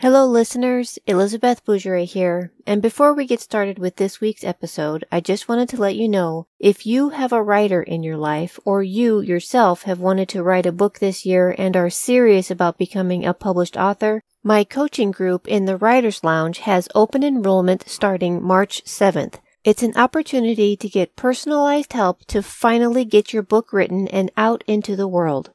Hello, 0.00 0.24
listeners. 0.24 0.98
Elizabeth 1.06 1.62
Bourgeret 1.62 2.06
here. 2.06 2.52
And 2.66 2.80
before 2.80 3.12
we 3.12 3.26
get 3.26 3.42
started 3.42 3.78
with 3.78 3.96
this 3.96 4.18
week's 4.18 4.44
episode, 4.44 5.04
I 5.12 5.20
just 5.20 5.46
wanted 5.46 5.68
to 5.68 5.76
let 5.76 5.94
you 5.94 6.08
know 6.08 6.46
if 6.58 6.86
you 6.86 7.10
have 7.10 7.34
a 7.34 7.42
writer 7.42 7.82
in 7.82 8.02
your 8.02 8.16
life 8.16 8.58
or 8.64 8.82
you 8.82 9.20
yourself 9.20 9.82
have 9.82 10.00
wanted 10.00 10.30
to 10.30 10.42
write 10.42 10.64
a 10.64 10.72
book 10.72 11.00
this 11.00 11.26
year 11.26 11.54
and 11.58 11.76
are 11.76 11.90
serious 11.90 12.50
about 12.50 12.78
becoming 12.78 13.26
a 13.26 13.34
published 13.34 13.76
author, 13.76 14.22
my 14.42 14.64
coaching 14.64 15.10
group 15.10 15.46
in 15.46 15.66
the 15.66 15.76
Writers 15.76 16.24
Lounge 16.24 16.60
has 16.60 16.88
open 16.94 17.22
enrollment 17.22 17.86
starting 17.86 18.42
March 18.42 18.82
7th. 18.86 19.34
It's 19.64 19.82
an 19.82 19.98
opportunity 19.98 20.78
to 20.78 20.88
get 20.88 21.14
personalized 21.14 21.92
help 21.92 22.24
to 22.28 22.42
finally 22.42 23.04
get 23.04 23.34
your 23.34 23.42
book 23.42 23.70
written 23.70 24.08
and 24.08 24.30
out 24.34 24.64
into 24.66 24.96
the 24.96 25.06
world. 25.06 25.50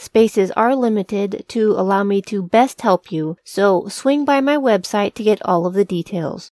Spaces 0.00 0.50
are 0.52 0.74
limited 0.74 1.44
to 1.48 1.72
allow 1.72 2.02
me 2.02 2.22
to 2.22 2.42
best 2.42 2.80
help 2.80 3.12
you, 3.12 3.36
so 3.44 3.86
swing 3.88 4.24
by 4.24 4.40
my 4.40 4.56
website 4.56 5.12
to 5.12 5.22
get 5.22 5.44
all 5.44 5.66
of 5.66 5.74
the 5.74 5.84
details. 5.84 6.52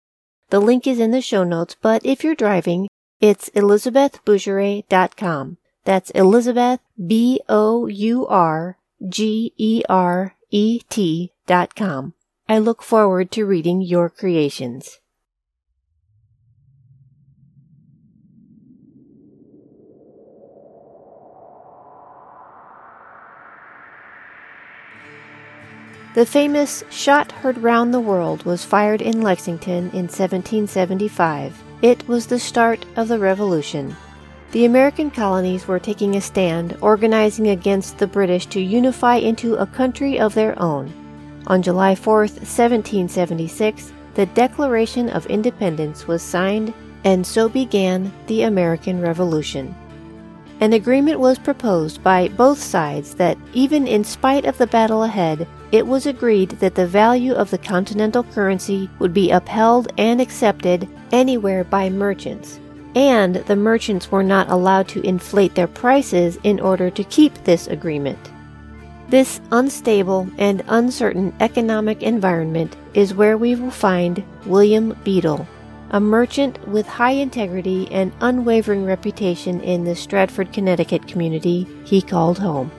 The 0.50 0.60
link 0.60 0.86
is 0.86 1.00
in 1.00 1.12
the 1.12 1.22
show 1.22 1.44
notes, 1.44 1.74
but 1.80 2.04
if 2.04 2.22
you're 2.22 2.34
driving, 2.34 2.88
it's 3.22 3.48
elizabethbourgeret.com. 3.56 5.56
That's 5.86 6.10
Elizabeth, 6.10 6.80
B-O-U-R-G-E-R-E-T 7.06 7.82
dot 11.46 11.74
com. 11.74 12.14
I 12.50 12.58
look 12.58 12.82
forward 12.82 13.30
to 13.30 13.46
reading 13.46 13.80
your 13.80 14.10
creations. 14.10 14.98
The 26.14 26.24
famous 26.24 26.82
shot 26.88 27.30
heard 27.30 27.58
round 27.58 27.92
the 27.92 28.00
world 28.00 28.44
was 28.44 28.64
fired 28.64 29.02
in 29.02 29.20
Lexington 29.20 29.90
in 29.90 30.08
1775. 30.08 31.62
It 31.82 32.08
was 32.08 32.26
the 32.26 32.38
start 32.38 32.86
of 32.96 33.08
the 33.08 33.18
Revolution. 33.18 33.94
The 34.52 34.64
American 34.64 35.10
colonies 35.10 35.68
were 35.68 35.78
taking 35.78 36.16
a 36.16 36.22
stand, 36.22 36.78
organizing 36.80 37.48
against 37.48 37.98
the 37.98 38.06
British 38.06 38.46
to 38.46 38.60
unify 38.60 39.16
into 39.16 39.56
a 39.56 39.66
country 39.66 40.18
of 40.18 40.34
their 40.34 40.60
own. 40.60 40.90
On 41.46 41.60
July 41.60 41.94
4, 41.94 42.20
1776, 42.20 43.92
the 44.14 44.26
Declaration 44.26 45.10
of 45.10 45.26
Independence 45.26 46.08
was 46.08 46.22
signed, 46.22 46.72
and 47.04 47.24
so 47.24 47.50
began 47.50 48.10
the 48.28 48.42
American 48.42 49.02
Revolution. 49.02 49.74
An 50.60 50.72
agreement 50.72 51.20
was 51.20 51.38
proposed 51.38 52.02
by 52.02 52.28
both 52.28 52.58
sides 52.58 53.14
that, 53.16 53.36
even 53.52 53.86
in 53.86 54.02
spite 54.02 54.46
of 54.46 54.56
the 54.56 54.66
battle 54.66 55.04
ahead, 55.04 55.46
it 55.70 55.86
was 55.86 56.06
agreed 56.06 56.50
that 56.60 56.74
the 56.74 56.86
value 56.86 57.34
of 57.34 57.50
the 57.50 57.58
continental 57.58 58.22
currency 58.24 58.88
would 58.98 59.12
be 59.12 59.30
upheld 59.30 59.92
and 59.98 60.20
accepted 60.20 60.88
anywhere 61.12 61.62
by 61.64 61.90
merchants, 61.90 62.58
and 62.94 63.36
the 63.36 63.56
merchants 63.56 64.10
were 64.10 64.22
not 64.22 64.48
allowed 64.48 64.88
to 64.88 65.02
inflate 65.02 65.54
their 65.54 65.66
prices 65.66 66.38
in 66.42 66.58
order 66.58 66.88
to 66.90 67.04
keep 67.04 67.34
this 67.44 67.66
agreement. 67.66 68.18
This 69.08 69.40
unstable 69.52 70.28
and 70.38 70.62
uncertain 70.68 71.34
economic 71.40 72.02
environment 72.02 72.76
is 72.94 73.14
where 73.14 73.36
we 73.36 73.54
will 73.54 73.70
find 73.70 74.24
William 74.46 74.98
Beadle, 75.04 75.46
a 75.90 76.00
merchant 76.00 76.66
with 76.66 76.86
high 76.86 77.12
integrity 77.12 77.90
and 77.90 78.12
unwavering 78.20 78.84
reputation 78.84 79.60
in 79.60 79.84
the 79.84 79.96
Stratford, 79.96 80.52
Connecticut 80.52 81.06
community 81.06 81.66
he 81.84 82.00
called 82.00 82.38
home. 82.38 82.70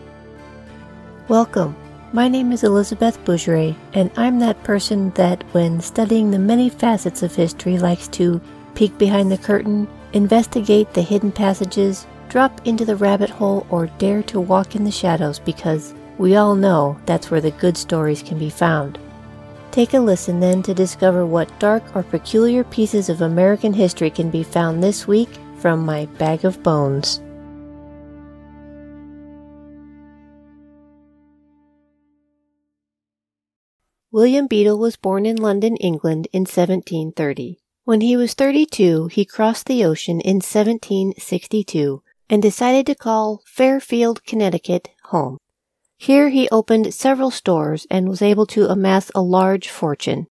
Welcome 1.27 1.75
my 2.11 2.27
name 2.27 2.51
is 2.51 2.63
Elizabeth 2.63 3.23
Bourgeret, 3.23 3.75
and 3.93 4.09
I'm 4.17 4.39
that 4.39 4.63
person 4.63 5.11
that, 5.11 5.43
when 5.51 5.79
studying 5.79 6.31
the 6.31 6.39
many 6.39 6.69
facets 6.69 7.21
of 7.21 7.35
history, 7.35 7.77
likes 7.77 8.07
to 8.09 8.41
peek 8.73 8.97
behind 8.97 9.31
the 9.31 9.37
curtain, 9.37 9.87
investigate 10.13 10.93
the 10.93 11.03
hidden 11.03 11.31
passages, 11.31 12.07
drop 12.27 12.65
into 12.65 12.83
the 12.83 12.95
rabbit 12.95 13.29
hole, 13.29 13.67
or 13.69 13.87
dare 13.99 14.23
to 14.23 14.39
walk 14.39 14.75
in 14.75 14.83
the 14.83 14.91
shadows 14.91 15.37
because 15.37 15.93
we 16.17 16.35
all 16.35 16.55
know 16.55 16.97
that's 17.05 17.29
where 17.29 17.41
the 17.41 17.51
good 17.51 17.77
stories 17.77 18.23
can 18.23 18.39
be 18.39 18.49
found. 18.49 18.97
Take 19.71 19.93
a 19.93 19.99
listen 19.99 20.39
then 20.39 20.63
to 20.63 20.73
discover 20.73 21.27
what 21.27 21.59
dark 21.59 21.95
or 21.95 22.01
peculiar 22.01 22.63
pieces 22.63 23.09
of 23.09 23.21
American 23.21 23.71
history 23.71 24.09
can 24.09 24.31
be 24.31 24.41
found 24.41 24.81
this 24.81 25.07
week 25.07 25.29
from 25.59 25.85
my 25.85 26.05
bag 26.17 26.43
of 26.43 26.63
bones. 26.63 27.21
William 34.11 34.47
Beadle 34.47 34.79
was 34.79 34.95
born 34.95 35.27
in 35.27 35.35
London, 35.35 35.75
England 35.77 36.27
in 36.33 36.41
1730. 36.41 37.59
When 37.83 38.01
he 38.01 38.17
was 38.17 38.33
32, 38.33 39.05
he 39.07 39.23
crossed 39.23 39.67
the 39.67 39.85
ocean 39.85 40.19
in 40.21 40.37
1762 40.37 42.01
and 42.27 42.41
decided 42.41 42.87
to 42.87 42.95
call 42.95 43.43
Fairfield, 43.45 44.25
Connecticut 44.25 44.89
home. 45.05 45.37
Here 45.95 46.29
he 46.29 46.49
opened 46.49 46.91
several 46.91 47.29
stores 47.29 47.85
and 47.91 48.09
was 48.09 48.23
able 48.23 48.47
to 48.47 48.67
amass 48.67 49.11
a 49.13 49.21
large 49.21 49.69
fortune. 49.69 50.25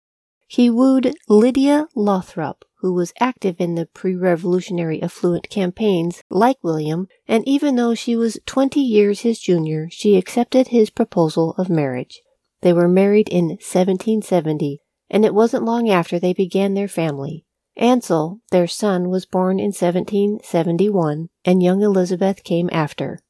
He 0.49 0.69
wooed 0.69 1.15
Lydia 1.29 1.87
Lothrop, 1.95 2.65
who 2.81 2.93
was 2.93 3.13
active 3.21 3.61
in 3.61 3.77
the 3.77 3.87
pre-revolutionary 3.87 5.01
affluent 5.01 5.51
campaigns 5.51 6.25
like 6.31 6.57
William, 6.63 7.07
and 7.29 7.47
even 7.47 7.77
though 7.77 7.95
she 7.95 8.17
was 8.17 8.41
20 8.45 8.81
years 8.81 9.21
his 9.21 9.39
junior, 9.39 9.89
she 9.89 10.17
accepted 10.17 10.69
his 10.69 10.91
proposal 10.91 11.55
of 11.59 11.71
marriage. 11.71 12.23
They 12.61 12.73
were 12.73 12.89
married 12.89 13.29
in 13.29 13.49
1770, 13.49 14.81
and 15.11 15.25
it 15.25 15.35
wasn't 15.35 15.65
long 15.65 15.89
after 15.89 16.19
they 16.19 16.33
began 16.33 16.75
their 16.75 16.89
family. 16.89 17.45
Ansel, 17.77 18.41
their 18.51 18.67
son, 18.67 19.09
was 19.09 19.25
born 19.25 19.61
in 19.61 19.67
1771, 19.67 21.29
and 21.45 21.63
young 21.63 21.83
Elizabeth 21.83 22.43
came 22.43 22.69
after. 22.73 23.21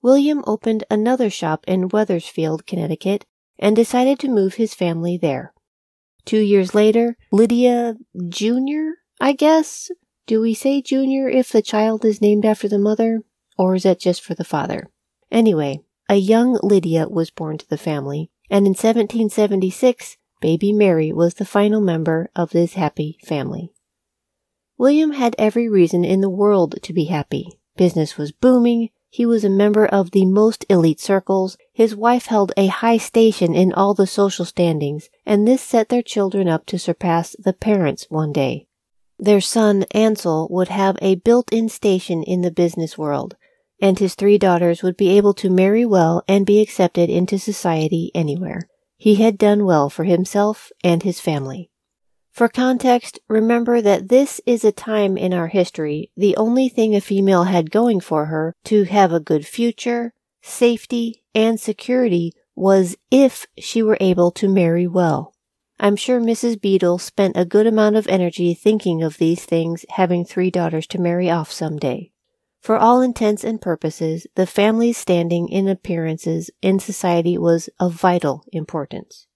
William 0.00 0.44
opened 0.46 0.84
another 0.88 1.28
shop 1.28 1.64
in 1.66 1.88
Wethersfield, 1.88 2.66
Connecticut, 2.66 3.26
and 3.58 3.74
decided 3.74 4.20
to 4.20 4.28
move 4.28 4.54
his 4.54 4.74
family 4.74 5.16
there. 5.16 5.52
Two 6.24 6.38
years 6.38 6.74
later, 6.74 7.16
Lydia 7.32 7.96
Jr., 8.28 8.90
I 9.20 9.32
guess? 9.32 9.90
Do 10.26 10.40
we 10.40 10.54
say 10.54 10.82
Jr. 10.82 11.28
if 11.28 11.50
the 11.50 11.62
child 11.62 12.04
is 12.04 12.20
named 12.20 12.44
after 12.44 12.68
the 12.68 12.78
mother, 12.78 13.22
or 13.58 13.74
is 13.74 13.84
that 13.84 13.98
just 13.98 14.22
for 14.22 14.34
the 14.34 14.44
father? 14.44 14.90
Anyway, 15.30 15.80
a 16.08 16.16
young 16.16 16.58
Lydia 16.62 17.08
was 17.08 17.30
born 17.30 17.58
to 17.58 17.68
the 17.68 17.78
family, 17.78 18.30
and 18.50 18.66
in 18.66 18.70
1776, 18.70 20.16
baby 20.40 20.72
Mary 20.72 21.12
was 21.12 21.34
the 21.34 21.44
final 21.44 21.80
member 21.80 22.30
of 22.36 22.50
this 22.50 22.74
happy 22.74 23.18
family. 23.24 23.72
William 24.78 25.12
had 25.12 25.34
every 25.38 25.68
reason 25.68 26.04
in 26.04 26.20
the 26.20 26.30
world 26.30 26.76
to 26.82 26.92
be 26.92 27.06
happy. 27.06 27.58
Business 27.76 28.16
was 28.16 28.32
booming, 28.32 28.90
he 29.08 29.24
was 29.24 29.44
a 29.44 29.50
member 29.50 29.86
of 29.86 30.10
the 30.10 30.26
most 30.26 30.66
elite 30.68 31.00
circles, 31.00 31.56
his 31.72 31.96
wife 31.96 32.26
held 32.26 32.52
a 32.56 32.66
high 32.66 32.98
station 32.98 33.54
in 33.54 33.72
all 33.72 33.94
the 33.94 34.06
social 34.06 34.44
standings, 34.44 35.08
and 35.24 35.48
this 35.48 35.62
set 35.62 35.88
their 35.88 36.02
children 36.02 36.48
up 36.48 36.66
to 36.66 36.78
surpass 36.78 37.34
the 37.38 37.54
parents 37.54 38.06
one 38.10 38.32
day. 38.32 38.66
Their 39.18 39.40
son 39.40 39.86
Ansel 39.92 40.48
would 40.50 40.68
have 40.68 40.98
a 41.00 41.14
built-in 41.14 41.70
station 41.70 42.22
in 42.22 42.42
the 42.42 42.50
business 42.50 42.98
world, 42.98 43.36
and 43.80 43.98
his 43.98 44.14
three 44.14 44.38
daughters 44.38 44.82
would 44.82 44.96
be 44.96 45.16
able 45.16 45.34
to 45.34 45.50
marry 45.50 45.84
well 45.84 46.22
and 46.26 46.46
be 46.46 46.60
accepted 46.60 47.10
into 47.10 47.38
society 47.38 48.10
anywhere. 48.14 48.68
He 48.96 49.16
had 49.16 49.38
done 49.38 49.64
well 49.64 49.90
for 49.90 50.04
himself 50.04 50.70
and 50.82 51.02
his 51.02 51.20
family. 51.20 51.70
For 52.32 52.48
context, 52.48 53.18
remember 53.28 53.80
that 53.80 54.08
this 54.08 54.40
is 54.44 54.64
a 54.64 54.72
time 54.72 55.16
in 55.16 55.32
our 55.32 55.48
history 55.48 56.10
the 56.16 56.36
only 56.36 56.68
thing 56.68 56.94
a 56.94 57.00
female 57.00 57.44
had 57.44 57.70
going 57.70 58.00
for 58.00 58.26
her 58.26 58.54
to 58.64 58.84
have 58.84 59.12
a 59.12 59.20
good 59.20 59.46
future, 59.46 60.12
safety, 60.42 61.22
and 61.34 61.58
security 61.58 62.32
was 62.54 62.96
if 63.10 63.46
she 63.58 63.82
were 63.82 63.98
able 64.00 64.30
to 64.32 64.48
marry 64.48 64.86
well. 64.86 65.34
I'm 65.78 65.96
sure 65.96 66.20
Mrs. 66.20 66.60
Beadle 66.60 66.98
spent 66.98 67.36
a 67.36 67.44
good 67.44 67.66
amount 67.66 67.96
of 67.96 68.06
energy 68.08 68.54
thinking 68.54 69.02
of 69.02 69.18
these 69.18 69.44
things 69.44 69.84
having 69.90 70.24
three 70.24 70.50
daughters 70.50 70.86
to 70.88 71.00
marry 71.00 71.30
off 71.30 71.52
some 71.52 71.76
day. 71.76 72.12
For 72.66 72.76
all 72.76 73.00
intents 73.00 73.44
and 73.44 73.60
purposes, 73.60 74.26
the 74.34 74.44
family's 74.44 74.98
standing 74.98 75.48
in 75.48 75.68
appearances 75.68 76.50
in 76.60 76.80
society 76.80 77.38
was 77.38 77.70
of 77.78 77.92
vital 77.92 78.42
importance. 78.52 79.28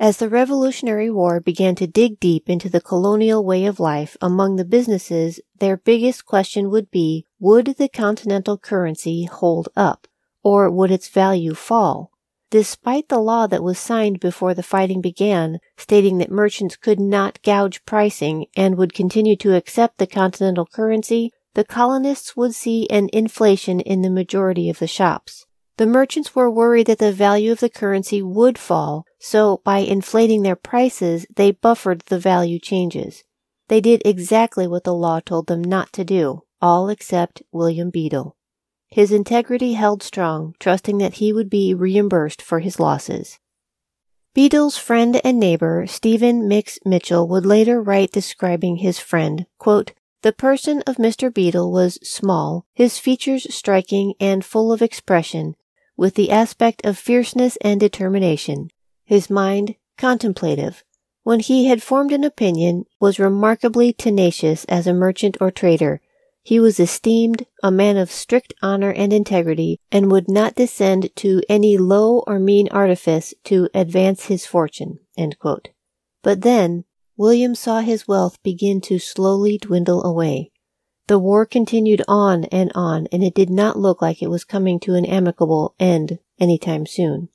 As 0.00 0.16
the 0.16 0.30
Revolutionary 0.30 1.10
War 1.10 1.38
began 1.38 1.74
to 1.74 1.86
dig 1.86 2.18
deep 2.18 2.48
into 2.48 2.70
the 2.70 2.80
colonial 2.80 3.44
way 3.44 3.66
of 3.66 3.78
life 3.78 4.16
among 4.22 4.56
the 4.56 4.64
businesses, 4.64 5.38
their 5.58 5.76
biggest 5.76 6.24
question 6.24 6.70
would 6.70 6.90
be, 6.90 7.26
would 7.38 7.74
the 7.76 7.90
continental 7.90 8.56
currency 8.56 9.24
hold 9.24 9.68
up? 9.76 10.08
Or 10.42 10.70
would 10.70 10.90
its 10.90 11.10
value 11.10 11.52
fall? 11.52 12.10
Despite 12.48 13.10
the 13.10 13.18
law 13.18 13.46
that 13.48 13.62
was 13.62 13.78
signed 13.78 14.18
before 14.18 14.54
the 14.54 14.62
fighting 14.62 15.02
began, 15.02 15.58
stating 15.76 16.16
that 16.18 16.30
merchants 16.30 16.76
could 16.76 17.00
not 17.00 17.42
gouge 17.42 17.84
pricing 17.84 18.46
and 18.56 18.78
would 18.78 18.94
continue 18.94 19.36
to 19.36 19.54
accept 19.54 19.98
the 19.98 20.06
continental 20.06 20.64
currency, 20.64 21.32
the 21.56 21.64
colonists 21.64 22.36
would 22.36 22.54
see 22.54 22.86
an 22.90 23.08
inflation 23.14 23.80
in 23.80 24.02
the 24.02 24.10
majority 24.10 24.68
of 24.68 24.78
the 24.78 24.86
shops. 24.86 25.46
The 25.78 25.86
merchants 25.86 26.34
were 26.34 26.50
worried 26.50 26.86
that 26.86 26.98
the 26.98 27.12
value 27.12 27.50
of 27.50 27.60
the 27.60 27.70
currency 27.70 28.20
would 28.20 28.58
fall, 28.58 29.06
so 29.18 29.62
by 29.64 29.78
inflating 29.78 30.42
their 30.42 30.54
prices, 30.54 31.24
they 31.34 31.52
buffered 31.52 32.02
the 32.06 32.18
value 32.18 32.58
changes. 32.58 33.24
They 33.68 33.80
did 33.80 34.02
exactly 34.04 34.66
what 34.66 34.84
the 34.84 34.92
law 34.92 35.20
told 35.20 35.46
them 35.46 35.64
not 35.64 35.94
to 35.94 36.04
do, 36.04 36.42
all 36.60 36.90
except 36.90 37.42
William 37.52 37.88
Beadle. 37.88 38.36
His 38.88 39.10
integrity 39.10 39.72
held 39.72 40.02
strong, 40.02 40.54
trusting 40.60 40.98
that 40.98 41.14
he 41.14 41.32
would 41.32 41.48
be 41.48 41.72
reimbursed 41.72 42.42
for 42.42 42.58
his 42.58 42.78
losses. 42.78 43.38
Beadle's 44.34 44.76
friend 44.76 45.22
and 45.24 45.40
neighbor, 45.40 45.86
Stephen 45.86 46.46
Mix 46.48 46.78
Mitchell, 46.84 47.26
would 47.28 47.46
later 47.46 47.80
write 47.80 48.12
describing 48.12 48.76
his 48.76 48.98
friend, 48.98 49.46
quote, 49.56 49.92
The 50.26 50.32
person 50.32 50.82
of 50.88 50.96
Mr. 50.96 51.32
Beadle 51.32 51.70
was 51.70 52.00
small, 52.02 52.66
his 52.74 52.98
features 52.98 53.46
striking 53.54 54.14
and 54.18 54.44
full 54.44 54.72
of 54.72 54.82
expression, 54.82 55.54
with 55.96 56.16
the 56.16 56.32
aspect 56.32 56.84
of 56.84 56.98
fierceness 56.98 57.56
and 57.60 57.78
determination, 57.78 58.70
his 59.04 59.30
mind 59.30 59.76
contemplative. 59.96 60.82
When 61.22 61.38
he 61.38 61.66
had 61.66 61.80
formed 61.80 62.10
an 62.10 62.24
opinion, 62.24 62.86
was 62.98 63.20
remarkably 63.20 63.92
tenacious 63.92 64.64
as 64.64 64.88
a 64.88 64.92
merchant 64.92 65.36
or 65.40 65.52
trader, 65.52 66.00
he 66.42 66.58
was 66.58 66.80
esteemed 66.80 67.46
a 67.62 67.70
man 67.70 67.96
of 67.96 68.10
strict 68.10 68.52
honor 68.60 68.90
and 68.90 69.12
integrity, 69.12 69.78
and 69.92 70.10
would 70.10 70.28
not 70.28 70.56
descend 70.56 71.14
to 71.14 71.40
any 71.48 71.78
low 71.78 72.24
or 72.26 72.40
mean 72.40 72.66
artifice 72.72 73.32
to 73.44 73.68
advance 73.74 74.24
his 74.24 74.44
fortune. 74.44 74.98
But 76.24 76.40
then 76.40 76.84
William 77.18 77.54
saw 77.54 77.80
his 77.80 78.06
wealth 78.06 78.42
begin 78.42 78.80
to 78.82 78.98
slowly 78.98 79.56
dwindle 79.58 80.04
away. 80.04 80.50
The 81.06 81.18
war 81.18 81.46
continued 81.46 82.02
on 82.06 82.44
and 82.46 82.70
on, 82.74 83.06
and 83.12 83.22
it 83.22 83.34
did 83.34 83.48
not 83.48 83.78
look 83.78 84.02
like 84.02 84.20
it 84.20 84.30
was 84.30 84.44
coming 84.44 84.78
to 84.80 84.94
an 84.94 85.06
amicable 85.06 85.74
end 85.78 86.18
any 86.38 86.58
time 86.58 86.84
soon. 86.84 87.28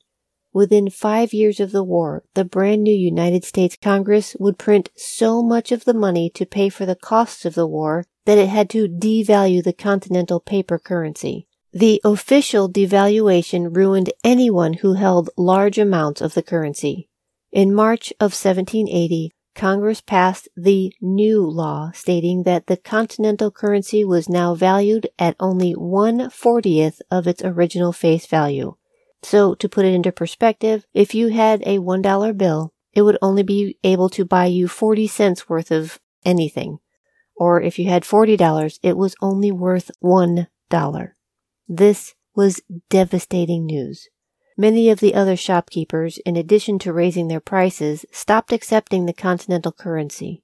Within 0.52 0.90
five 0.90 1.32
years 1.32 1.58
of 1.60 1.72
the 1.72 1.82
war, 1.82 2.24
the 2.34 2.44
brand 2.44 2.82
new 2.82 2.94
United 2.94 3.44
States 3.44 3.76
Congress 3.80 4.36
would 4.38 4.58
print 4.58 4.90
so 4.94 5.42
much 5.42 5.72
of 5.72 5.84
the 5.84 5.94
money 5.94 6.28
to 6.30 6.44
pay 6.44 6.68
for 6.68 6.84
the 6.84 6.94
costs 6.94 7.46
of 7.46 7.54
the 7.54 7.66
war 7.66 8.04
that 8.26 8.38
it 8.38 8.48
had 8.48 8.68
to 8.70 8.86
devalue 8.86 9.64
the 9.64 9.72
continental 9.72 10.38
paper 10.38 10.78
currency. 10.78 11.48
The 11.72 12.02
official 12.04 12.70
devaluation 12.70 13.74
ruined 13.74 14.12
anyone 14.22 14.74
who 14.74 14.94
held 14.94 15.30
large 15.38 15.78
amounts 15.78 16.20
of 16.20 16.34
the 16.34 16.42
currency. 16.42 17.08
In 17.50 17.74
March 17.74 18.12
of 18.20 18.32
1780, 18.32 19.32
Congress 19.54 20.00
passed 20.00 20.48
the 20.56 20.92
new 21.00 21.46
law 21.46 21.90
stating 21.94 22.44
that 22.44 22.66
the 22.66 22.76
continental 22.76 23.50
currency 23.50 24.04
was 24.04 24.28
now 24.28 24.54
valued 24.54 25.08
at 25.18 25.36
only 25.38 25.72
one 25.72 26.30
fortieth 26.30 27.02
of 27.10 27.26
its 27.26 27.42
original 27.44 27.92
face 27.92 28.26
value. 28.26 28.74
So, 29.22 29.54
to 29.54 29.68
put 29.68 29.84
it 29.84 29.94
into 29.94 30.10
perspective, 30.10 30.84
if 30.94 31.14
you 31.14 31.28
had 31.28 31.62
a 31.62 31.78
$1 31.78 32.36
bill, 32.36 32.72
it 32.92 33.02
would 33.02 33.18
only 33.22 33.42
be 33.42 33.78
able 33.84 34.08
to 34.10 34.24
buy 34.24 34.46
you 34.46 34.66
40 34.68 35.06
cents 35.06 35.48
worth 35.48 35.70
of 35.70 36.00
anything 36.24 36.78
or 37.42 37.60
if 37.60 37.78
you 37.78 37.88
had 37.88 38.04
$40, 38.04 38.78
it 38.82 38.96
was 38.96 39.16
only 39.20 39.50
worth 39.50 39.90
$1. 40.00 40.46
This 41.68 42.14
was 42.36 42.60
devastating 42.88 43.66
news. 43.66 44.08
Many 44.56 44.90
of 44.90 45.00
the 45.00 45.14
other 45.14 45.36
shopkeepers, 45.36 46.18
in 46.18 46.36
addition 46.36 46.78
to 46.80 46.92
raising 46.92 47.28
their 47.28 47.40
prices, 47.40 48.04
stopped 48.12 48.52
accepting 48.52 49.06
the 49.06 49.12
continental 49.12 49.72
currency, 49.72 50.42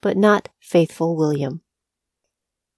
but 0.00 0.16
not 0.16 0.48
faithful 0.60 1.16
William. 1.16 1.60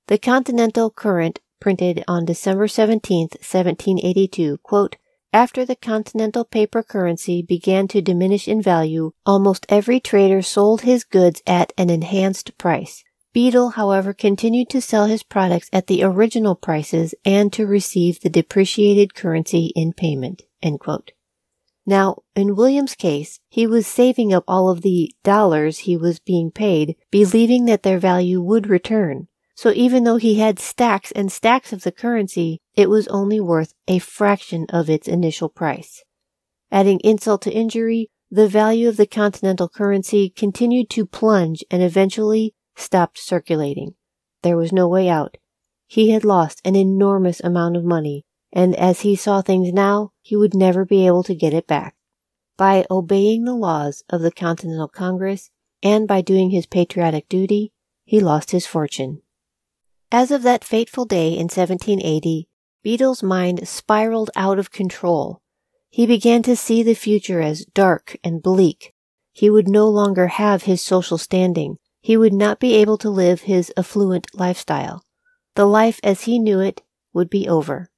The 0.09 0.19
Connecticut 0.19 0.97
Courant, 0.97 1.41
printed 1.61 2.03
on 2.09 2.25
December 2.25 2.67
17, 2.67 3.29
1782, 3.29 4.59
quote, 4.59 4.97
after 5.33 5.65
the 5.65 5.77
continental 5.77 6.45
paper 6.45 6.83
currency 6.83 7.41
began 7.41 7.89
to 7.89 8.03
diminish 8.03 8.47
in 8.47 8.61
value, 8.61 9.13
almost 9.25 9.65
every 9.69 9.99
trader 9.99 10.43
sold 10.43 10.83
his 10.83 11.05
goods 11.05 11.41
at 11.47 11.73
an 11.79 11.89
enhanced 11.89 12.59
price. 12.59 13.03
Beadle, 13.33 13.71
however, 13.71 14.13
continued 14.13 14.69
to 14.71 14.83
sell 14.83 15.07
his 15.07 15.23
products 15.23 15.71
at 15.73 15.87
the 15.87 16.03
original 16.03 16.55
prices 16.55 17.15
and 17.25 17.51
to 17.55 17.67
receive 17.67 18.21
the 18.21 18.29
depreciated 18.29 19.15
currency 19.15 19.73
in 19.75 19.95
payment. 19.95 20.43
Now, 21.85 22.23
in 22.37 22.55
William's 22.55 22.95
case, 22.95 23.41
he 23.49 23.67
was 23.67 23.87
saving 23.87 24.33
up 24.33 24.45
all 24.47 24.71
of 24.71 24.83
the 24.83 25.13
dollars 25.25 25.79
he 25.79 25.97
was 25.97 26.21
being 26.21 26.51
paid, 26.51 26.97
believing 27.11 27.65
that 27.65 27.83
their 27.83 27.99
value 27.99 28.41
would 28.41 28.69
return. 28.69 29.27
So 29.55 29.73
even 29.75 30.05
though 30.05 30.17
he 30.17 30.39
had 30.39 30.59
stacks 30.59 31.13
and 31.13 31.31
stacks 31.31 31.73
of 31.73 31.83
the 31.83 31.93
currency, 31.93 32.61
it 32.75 32.89
was 32.89 33.09
only 33.09 33.41
worth 33.41 33.75
a 33.87 33.99
fraction 33.99 34.67
of 34.71 34.89
its 34.89 35.09
initial 35.09 35.49
price. 35.49 36.05
Adding 36.71 37.01
insult 37.01 37.43
to 37.43 37.53
injury, 37.53 38.11
the 38.31 38.49
value 38.49 38.89
of 38.89 38.97
the 38.97 39.07
continental 39.07 39.69
currency 39.69 40.31
continued 40.31 40.89
to 40.91 41.05
plunge 41.05 41.63
and 41.71 41.83
eventually 41.83 42.55
stopped 42.77 43.19
circulating. 43.19 43.95
There 44.43 44.57
was 44.57 44.73
no 44.73 44.89
way 44.89 45.09
out. 45.09 45.37
He 45.87 46.11
had 46.11 46.25
lost 46.25 46.61
an 46.65 46.75
enormous 46.75 47.41
amount 47.41 47.77
of 47.77 47.85
money, 47.85 48.25
and 48.53 48.77
as 48.77 49.01
he 49.01 49.17
saw 49.17 49.43
things 49.43 49.73
now, 49.73 50.13
he 50.21 50.37
would 50.37 50.55
never 50.55 50.85
be 50.85 51.07
able 51.07 51.23
to 51.25 51.35
get 51.35 51.55
it 51.55 51.67
back. 51.67 51.95
By 52.57 52.85
obeying 52.91 53.45
the 53.45 53.55
laws 53.55 54.05
of 54.11 54.21
the 54.21 54.31
Continental 54.31 54.89
Congress 54.89 55.51
and 55.83 56.07
by 56.07 56.21
doing 56.21 56.51
his 56.51 56.67
patriotic 56.67 57.29
duty, 57.29 57.73
he 58.05 58.21
lost 58.21 58.51
his 58.51 58.67
fortune. 58.67 59.23
As 60.11 60.31
of 60.31 60.43
that 60.43 60.65
fateful 60.65 61.05
day 61.05 61.33
in 61.33 61.45
1780, 61.45 62.49
Beadle's 62.83 63.23
mind 63.23 63.67
spiraled 63.67 64.31
out 64.37 64.59
of 64.59 64.71
control. 64.71 65.41
He 65.89 66.07
began 66.07 66.43
to 66.43 66.57
see 66.57 66.83
the 66.83 66.95
future 66.95 67.41
as 67.41 67.65
dark 67.65 68.17
and 68.23 68.43
bleak. 68.43 68.93
He 69.33 69.49
would 69.49 69.69
no 69.69 69.89
longer 69.89 70.27
have 70.27 70.65
his 70.65 70.83
social 70.83 71.17
standing 71.19 71.79
he 72.03 72.17
would 72.17 72.33
not 72.33 72.59
be 72.59 72.75
able 72.75 72.99
to 72.99 73.09
live 73.09 73.43
his 73.43 73.73
affluent 73.77 74.27
lifestyle. 74.35 75.05
The 75.55 75.67
life 75.67 76.01
as 76.03 76.23
he 76.23 76.41
knew 76.41 76.59
it 76.59 76.83
would 77.13 77.31
be 77.31 77.49
over. 77.49 77.91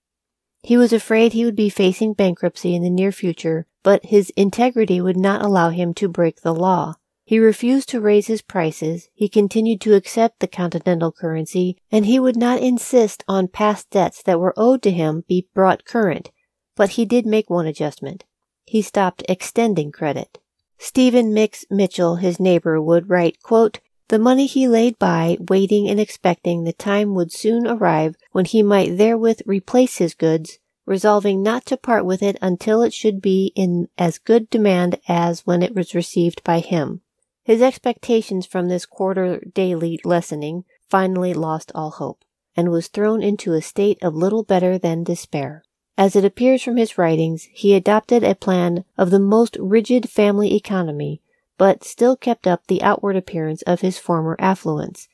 He 0.64 0.78
was 0.78 0.94
afraid 0.94 1.34
he 1.34 1.44
would 1.44 1.56
be 1.56 1.68
facing 1.68 2.14
bankruptcy 2.14 2.74
in 2.74 2.82
the 2.82 2.88
near 2.88 3.12
future, 3.12 3.66
but 3.82 4.06
his 4.06 4.30
integrity 4.30 4.98
would 4.98 5.16
not 5.16 5.42
allow 5.42 5.68
him 5.68 5.92
to 5.92 6.08
break 6.08 6.40
the 6.40 6.54
law. 6.54 6.94
He 7.26 7.38
refused 7.38 7.90
to 7.90 8.00
raise 8.00 8.28
his 8.28 8.40
prices, 8.40 9.10
he 9.12 9.28
continued 9.28 9.82
to 9.82 9.94
accept 9.94 10.40
the 10.40 10.48
continental 10.48 11.12
currency, 11.12 11.76
and 11.92 12.06
he 12.06 12.18
would 12.18 12.38
not 12.38 12.62
insist 12.62 13.24
on 13.28 13.48
past 13.48 13.90
debts 13.90 14.22
that 14.22 14.40
were 14.40 14.54
owed 14.56 14.80
to 14.84 14.90
him 14.90 15.24
be 15.28 15.48
brought 15.52 15.84
current. 15.84 16.30
But 16.76 16.90
he 16.92 17.04
did 17.04 17.26
make 17.26 17.50
one 17.50 17.66
adjustment. 17.66 18.24
He 18.64 18.80
stopped 18.80 19.22
extending 19.28 19.92
credit. 19.92 20.38
Stephen 20.78 21.34
Mix 21.34 21.66
Mitchell, 21.70 22.16
his 22.16 22.40
neighbor, 22.40 22.80
would 22.80 23.10
write, 23.10 23.42
quote, 23.42 23.80
the 24.08 24.18
money 24.18 24.46
he 24.46 24.68
laid 24.68 24.98
by, 24.98 25.36
waiting 25.48 25.88
and 25.88 25.98
expecting 25.98 26.64
the 26.64 26.72
time 26.72 27.14
would 27.14 27.32
soon 27.32 27.66
arrive 27.66 28.16
when 28.32 28.44
he 28.44 28.62
might 28.62 28.98
therewith 28.98 29.40
replace 29.46 29.98
his 29.98 30.14
goods, 30.14 30.58
resolving 30.86 31.42
not 31.42 31.64
to 31.66 31.76
part 31.76 32.04
with 32.04 32.22
it 32.22 32.36
until 32.42 32.82
it 32.82 32.92
should 32.92 33.22
be 33.22 33.52
in 33.54 33.88
as 33.96 34.18
good 34.18 34.50
demand 34.50 34.98
as 35.08 35.46
when 35.46 35.62
it 35.62 35.74
was 35.74 35.94
received 35.94 36.44
by 36.44 36.60
him. 36.60 37.00
His 37.42 37.62
expectations 37.62 38.46
from 38.46 38.68
this 38.68 38.86
quarter 38.86 39.40
daily 39.54 40.00
lessening 40.04 40.64
finally 40.88 41.34
lost 41.34 41.72
all 41.74 41.90
hope, 41.90 42.24
and 42.56 42.70
was 42.70 42.88
thrown 42.88 43.22
into 43.22 43.52
a 43.52 43.62
state 43.62 43.98
of 44.02 44.14
little 44.14 44.42
better 44.42 44.78
than 44.78 45.04
despair. 45.04 45.62
As 45.96 46.16
it 46.16 46.24
appears 46.24 46.62
from 46.62 46.76
his 46.76 46.98
writings, 46.98 47.48
he 47.52 47.74
adopted 47.74 48.24
a 48.24 48.34
plan 48.34 48.84
of 48.98 49.10
the 49.10 49.20
most 49.20 49.56
rigid 49.60 50.08
family 50.08 50.54
economy, 50.54 51.20
but 51.56 51.84
still 51.84 52.16
kept 52.16 52.46
up 52.46 52.66
the 52.66 52.82
outward 52.82 53.16
appearance 53.16 53.62
of 53.62 53.80
his 53.80 53.98
former 53.98 54.36
affluence, 54.38 55.08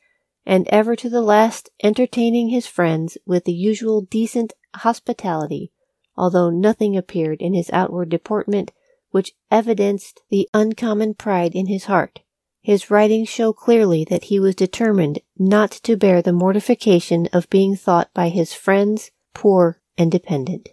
and 0.47 0.67
ever 0.69 0.97
to 0.97 1.11
the 1.11 1.21
last 1.21 1.71
entertaining 1.83 2.49
his 2.49 2.67
friends 2.67 3.19
with 3.27 3.45
the 3.45 3.53
usual 3.53 4.01
decent 4.01 4.53
hospitality, 4.77 5.71
although 6.17 6.51
nothing 6.51 6.97
appeared 6.97 7.41
in 7.41 7.55
his 7.55 7.71
outward 7.73 8.09
deportment 8.09 8.73
which 9.11 9.35
evidenced 9.51 10.23
the 10.31 10.49
uncommon 10.55 11.15
pride 11.15 11.55
in 11.55 11.67
his 11.67 11.85
heart. 11.85 12.21
His 12.63 12.91
writings 12.91 13.29
show 13.29 13.53
clearly 13.53 14.05
that 14.05 14.25
he 14.25 14.39
was 14.39 14.55
determined 14.55 15.21
not 15.39 15.71
to 15.71 15.97
bear 15.97 16.23
the 16.23 16.33
mortification 16.33 17.27
of 17.33 17.51
being 17.51 17.75
thought 17.75 18.13
by 18.15 18.29
his 18.29 18.53
friends 18.53 19.11
poor 19.35 19.81
and 19.97 20.13
dependent. 20.13 20.69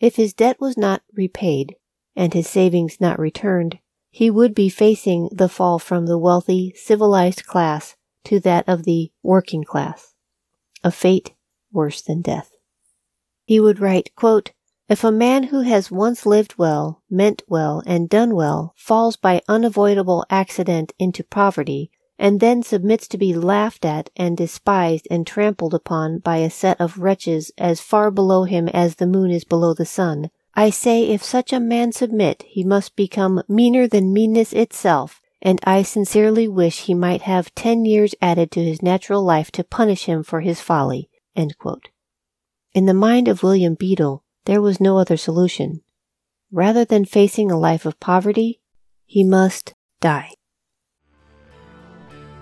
If 0.00 0.16
his 0.16 0.32
debt 0.32 0.60
was 0.60 0.76
not 0.76 1.02
repaid, 1.14 1.76
and 2.16 2.34
his 2.34 2.48
savings 2.48 3.00
not 3.00 3.18
returned, 3.18 3.78
he 4.10 4.30
would 4.30 4.54
be 4.54 4.68
facing 4.68 5.28
the 5.32 5.48
fall 5.48 5.78
from 5.78 6.06
the 6.06 6.18
wealthy, 6.18 6.72
civilized 6.76 7.44
class 7.46 7.96
to 8.24 8.38
that 8.40 8.68
of 8.68 8.84
the 8.84 9.10
working 9.22 9.64
class, 9.64 10.14
a 10.82 10.90
fate 10.90 11.32
worse 11.72 12.00
than 12.00 12.22
death. 12.22 12.52
He 13.44 13.58
would 13.60 13.80
write, 13.80 14.14
quote, 14.14 14.52
if 14.88 15.02
a 15.02 15.10
man 15.10 15.44
who 15.44 15.62
has 15.62 15.90
once 15.90 16.26
lived 16.26 16.54
well, 16.58 17.02
meant 17.10 17.42
well, 17.48 17.82
and 17.86 18.08
done 18.08 18.34
well 18.34 18.74
falls 18.76 19.16
by 19.16 19.42
unavoidable 19.48 20.26
accident 20.28 20.92
into 20.98 21.24
poverty, 21.24 21.90
and 22.18 22.38
then 22.38 22.62
submits 22.62 23.08
to 23.08 23.18
be 23.18 23.34
laughed 23.34 23.84
at 23.84 24.10
and 24.14 24.36
despised 24.36 25.08
and 25.10 25.26
trampled 25.26 25.74
upon 25.74 26.18
by 26.18 26.36
a 26.36 26.50
set 26.50 26.80
of 26.80 26.98
wretches 26.98 27.50
as 27.58 27.80
far 27.80 28.10
below 28.10 28.44
him 28.44 28.68
as 28.68 28.96
the 28.96 29.06
moon 29.06 29.30
is 29.30 29.44
below 29.44 29.74
the 29.74 29.86
sun, 29.86 30.30
I 30.56 30.70
say 30.70 31.08
if 31.10 31.22
such 31.24 31.52
a 31.52 31.58
man 31.58 31.90
submit, 31.90 32.44
he 32.46 32.62
must 32.62 32.94
become 32.94 33.42
meaner 33.48 33.88
than 33.88 34.12
meanness 34.12 34.52
itself, 34.52 35.20
and 35.42 35.58
I 35.64 35.82
sincerely 35.82 36.46
wish 36.46 36.82
he 36.82 36.94
might 36.94 37.22
have 37.22 37.54
ten 37.56 37.84
years 37.84 38.14
added 38.22 38.52
to 38.52 38.62
his 38.62 38.80
natural 38.80 39.24
life 39.24 39.50
to 39.52 39.64
punish 39.64 40.04
him 40.04 40.22
for 40.22 40.42
his 40.42 40.60
folly. 40.60 41.10
In 41.34 42.86
the 42.86 42.94
mind 42.94 43.26
of 43.26 43.42
William 43.42 43.74
Beadle, 43.74 44.22
there 44.44 44.62
was 44.62 44.80
no 44.80 44.98
other 44.98 45.16
solution. 45.16 45.80
Rather 46.52 46.84
than 46.84 47.04
facing 47.04 47.50
a 47.50 47.58
life 47.58 47.84
of 47.84 47.98
poverty, 47.98 48.60
he 49.06 49.24
must 49.24 49.74
die. 50.00 50.30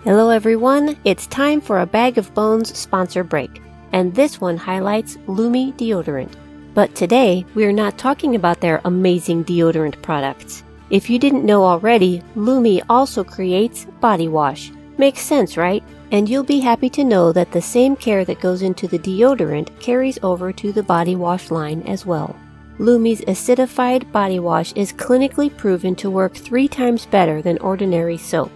Hello, 0.04 0.28
everyone. 0.28 0.98
It's 1.04 1.26
time 1.28 1.62
for 1.62 1.80
a 1.80 1.86
Bag 1.86 2.18
of 2.18 2.34
Bones 2.34 2.76
sponsor 2.76 3.24
break, 3.24 3.62
and 3.92 4.14
this 4.14 4.38
one 4.38 4.58
highlights 4.58 5.16
Lume 5.26 5.72
deodorant. 5.72 6.34
But 6.74 6.94
today, 6.94 7.44
we 7.54 7.66
are 7.66 7.72
not 7.72 7.98
talking 7.98 8.34
about 8.34 8.60
their 8.60 8.80
amazing 8.84 9.44
deodorant 9.44 10.00
products. 10.00 10.64
If 10.88 11.10
you 11.10 11.18
didn't 11.18 11.44
know 11.44 11.64
already, 11.64 12.22
Lume 12.34 12.80
also 12.88 13.22
creates 13.22 13.84
body 14.00 14.28
wash. 14.28 14.72
Makes 14.96 15.20
sense, 15.20 15.58
right? 15.58 15.84
And 16.12 16.28
you'll 16.28 16.44
be 16.44 16.60
happy 16.60 16.88
to 16.90 17.04
know 17.04 17.30
that 17.32 17.52
the 17.52 17.60
same 17.60 17.94
care 17.94 18.24
that 18.24 18.40
goes 18.40 18.62
into 18.62 18.88
the 18.88 18.98
deodorant 18.98 19.78
carries 19.80 20.18
over 20.22 20.50
to 20.52 20.72
the 20.72 20.82
body 20.82 21.14
wash 21.14 21.50
line 21.50 21.82
as 21.82 22.06
well. 22.06 22.34
Lume's 22.78 23.20
acidified 23.22 24.10
body 24.10 24.38
wash 24.38 24.72
is 24.72 24.94
clinically 24.94 25.54
proven 25.54 25.94
to 25.96 26.10
work 26.10 26.34
three 26.34 26.68
times 26.68 27.04
better 27.04 27.42
than 27.42 27.58
ordinary 27.58 28.16
soap. 28.16 28.50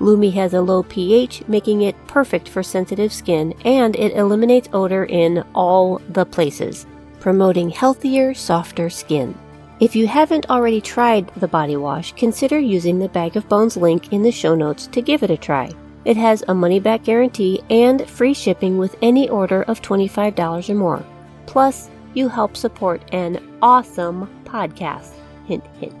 Lume 0.00 0.32
has 0.32 0.54
a 0.54 0.60
low 0.62 0.82
pH, 0.82 1.46
making 1.46 1.82
it 1.82 2.06
perfect 2.06 2.48
for 2.48 2.62
sensitive 2.62 3.12
skin, 3.12 3.52
and 3.66 3.96
it 3.96 4.12
eliminates 4.12 4.70
odor 4.72 5.04
in 5.04 5.44
all 5.54 6.00
the 6.08 6.24
places 6.24 6.86
promoting 7.20 7.70
healthier, 7.70 8.34
softer 8.34 8.90
skin. 8.90 9.38
If 9.78 9.94
you 9.94 10.06
haven't 10.06 10.50
already 10.50 10.80
tried 10.80 11.28
the 11.36 11.48
body 11.48 11.76
wash, 11.76 12.12
consider 12.14 12.58
using 12.58 12.98
the 12.98 13.08
Bag 13.08 13.36
of 13.36 13.48
Bones 13.48 13.76
link 13.76 14.12
in 14.12 14.22
the 14.22 14.32
show 14.32 14.54
notes 14.54 14.86
to 14.88 15.00
give 15.00 15.22
it 15.22 15.30
a 15.30 15.36
try. 15.36 15.70
It 16.04 16.16
has 16.16 16.42
a 16.48 16.54
money 16.54 16.80
back 16.80 17.04
guarantee 17.04 17.62
and 17.70 18.08
free 18.08 18.34
shipping 18.34 18.78
with 18.78 18.96
any 19.02 19.28
order 19.28 19.62
of 19.62 19.82
$25 19.82 20.68
or 20.68 20.74
more. 20.74 21.04
Plus, 21.46 21.90
you 22.14 22.28
help 22.28 22.56
support 22.56 23.02
an 23.14 23.38
awesome 23.62 24.28
podcast. 24.44 25.12
Hint, 25.46 25.64
hint. 25.78 25.94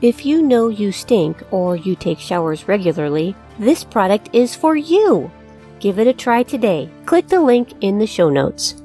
If 0.00 0.26
you 0.26 0.42
know 0.42 0.68
you 0.68 0.90
stink 0.90 1.42
or 1.52 1.76
you 1.76 1.94
take 1.94 2.18
showers 2.18 2.66
regularly, 2.66 3.36
this 3.58 3.84
product 3.84 4.30
is 4.32 4.54
for 4.54 4.74
you. 4.74 5.30
Give 5.78 5.98
it 5.98 6.06
a 6.06 6.12
try 6.12 6.42
today. 6.42 6.90
Click 7.06 7.28
the 7.28 7.40
link 7.40 7.72
in 7.82 7.98
the 7.98 8.06
show 8.06 8.28
notes. 8.28 8.81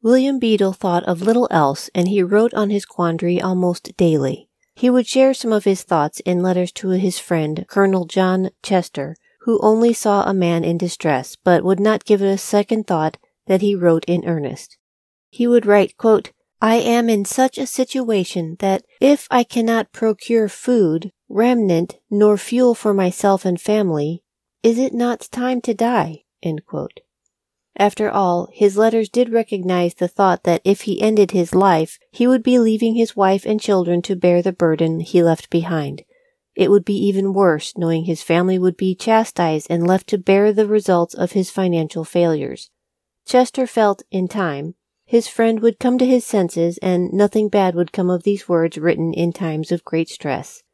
William 0.00 0.38
Beadle 0.38 0.72
thought 0.72 1.02
of 1.04 1.22
little 1.22 1.48
else, 1.50 1.90
and 1.94 2.08
he 2.08 2.22
wrote 2.22 2.54
on 2.54 2.70
his 2.70 2.86
quandary 2.86 3.40
almost 3.40 3.96
daily. 3.96 4.48
He 4.74 4.88
would 4.88 5.08
share 5.08 5.34
some 5.34 5.52
of 5.52 5.64
his 5.64 5.82
thoughts 5.82 6.20
in 6.20 6.40
letters 6.40 6.70
to 6.72 6.90
his 6.90 7.18
friend, 7.18 7.64
Colonel 7.68 8.04
John 8.04 8.50
Chester, 8.62 9.16
who 9.40 9.58
only 9.60 9.92
saw 9.92 10.22
a 10.22 10.34
man 10.34 10.62
in 10.62 10.78
distress, 10.78 11.36
but 11.42 11.64
would 11.64 11.80
not 11.80 12.04
give 12.04 12.22
it 12.22 12.28
a 12.28 12.38
second 12.38 12.86
thought 12.86 13.16
that 13.46 13.60
he 13.60 13.74
wrote 13.74 14.04
in 14.04 14.24
earnest. 14.24 14.78
He 15.30 15.48
would 15.48 15.66
write, 15.66 15.96
quote, 15.96 16.30
I 16.60 16.76
am 16.76 17.08
in 17.08 17.24
such 17.24 17.58
a 17.58 17.66
situation 17.66 18.56
that 18.60 18.84
if 19.00 19.26
I 19.30 19.42
cannot 19.42 19.92
procure 19.92 20.48
food, 20.48 21.12
remnant, 21.28 21.98
nor 22.08 22.36
fuel 22.36 22.74
for 22.74 22.94
myself 22.94 23.44
and 23.44 23.60
family, 23.60 24.22
is 24.62 24.78
it 24.78 24.94
not 24.94 25.28
time 25.32 25.60
to 25.62 25.74
die? 25.74 26.24
After 27.78 28.10
all, 28.10 28.48
his 28.52 28.76
letters 28.76 29.08
did 29.08 29.32
recognize 29.32 29.94
the 29.94 30.08
thought 30.08 30.42
that 30.42 30.62
if 30.64 30.82
he 30.82 31.00
ended 31.00 31.30
his 31.30 31.54
life, 31.54 32.00
he 32.10 32.26
would 32.26 32.42
be 32.42 32.58
leaving 32.58 32.96
his 32.96 33.14
wife 33.14 33.46
and 33.46 33.60
children 33.60 34.02
to 34.02 34.16
bear 34.16 34.42
the 34.42 34.52
burden 34.52 34.98
he 34.98 35.22
left 35.22 35.48
behind. 35.48 36.02
It 36.56 36.72
would 36.72 36.84
be 36.84 36.96
even 36.96 37.34
worse 37.34 37.78
knowing 37.78 38.04
his 38.04 38.20
family 38.20 38.58
would 38.58 38.76
be 38.76 38.96
chastised 38.96 39.68
and 39.70 39.86
left 39.86 40.08
to 40.08 40.18
bear 40.18 40.52
the 40.52 40.66
results 40.66 41.14
of 41.14 41.32
his 41.32 41.52
financial 41.52 42.04
failures. 42.04 42.70
Chester 43.24 43.64
felt, 43.64 44.02
in 44.10 44.26
time, 44.26 44.74
his 45.04 45.28
friend 45.28 45.60
would 45.60 45.78
come 45.78 45.98
to 45.98 46.06
his 46.06 46.24
senses 46.24 46.78
and 46.78 47.12
nothing 47.12 47.48
bad 47.48 47.76
would 47.76 47.92
come 47.92 48.10
of 48.10 48.24
these 48.24 48.48
words 48.48 48.76
written 48.76 49.14
in 49.14 49.32
times 49.32 49.70
of 49.70 49.84
great 49.84 50.08
stress. 50.08 50.64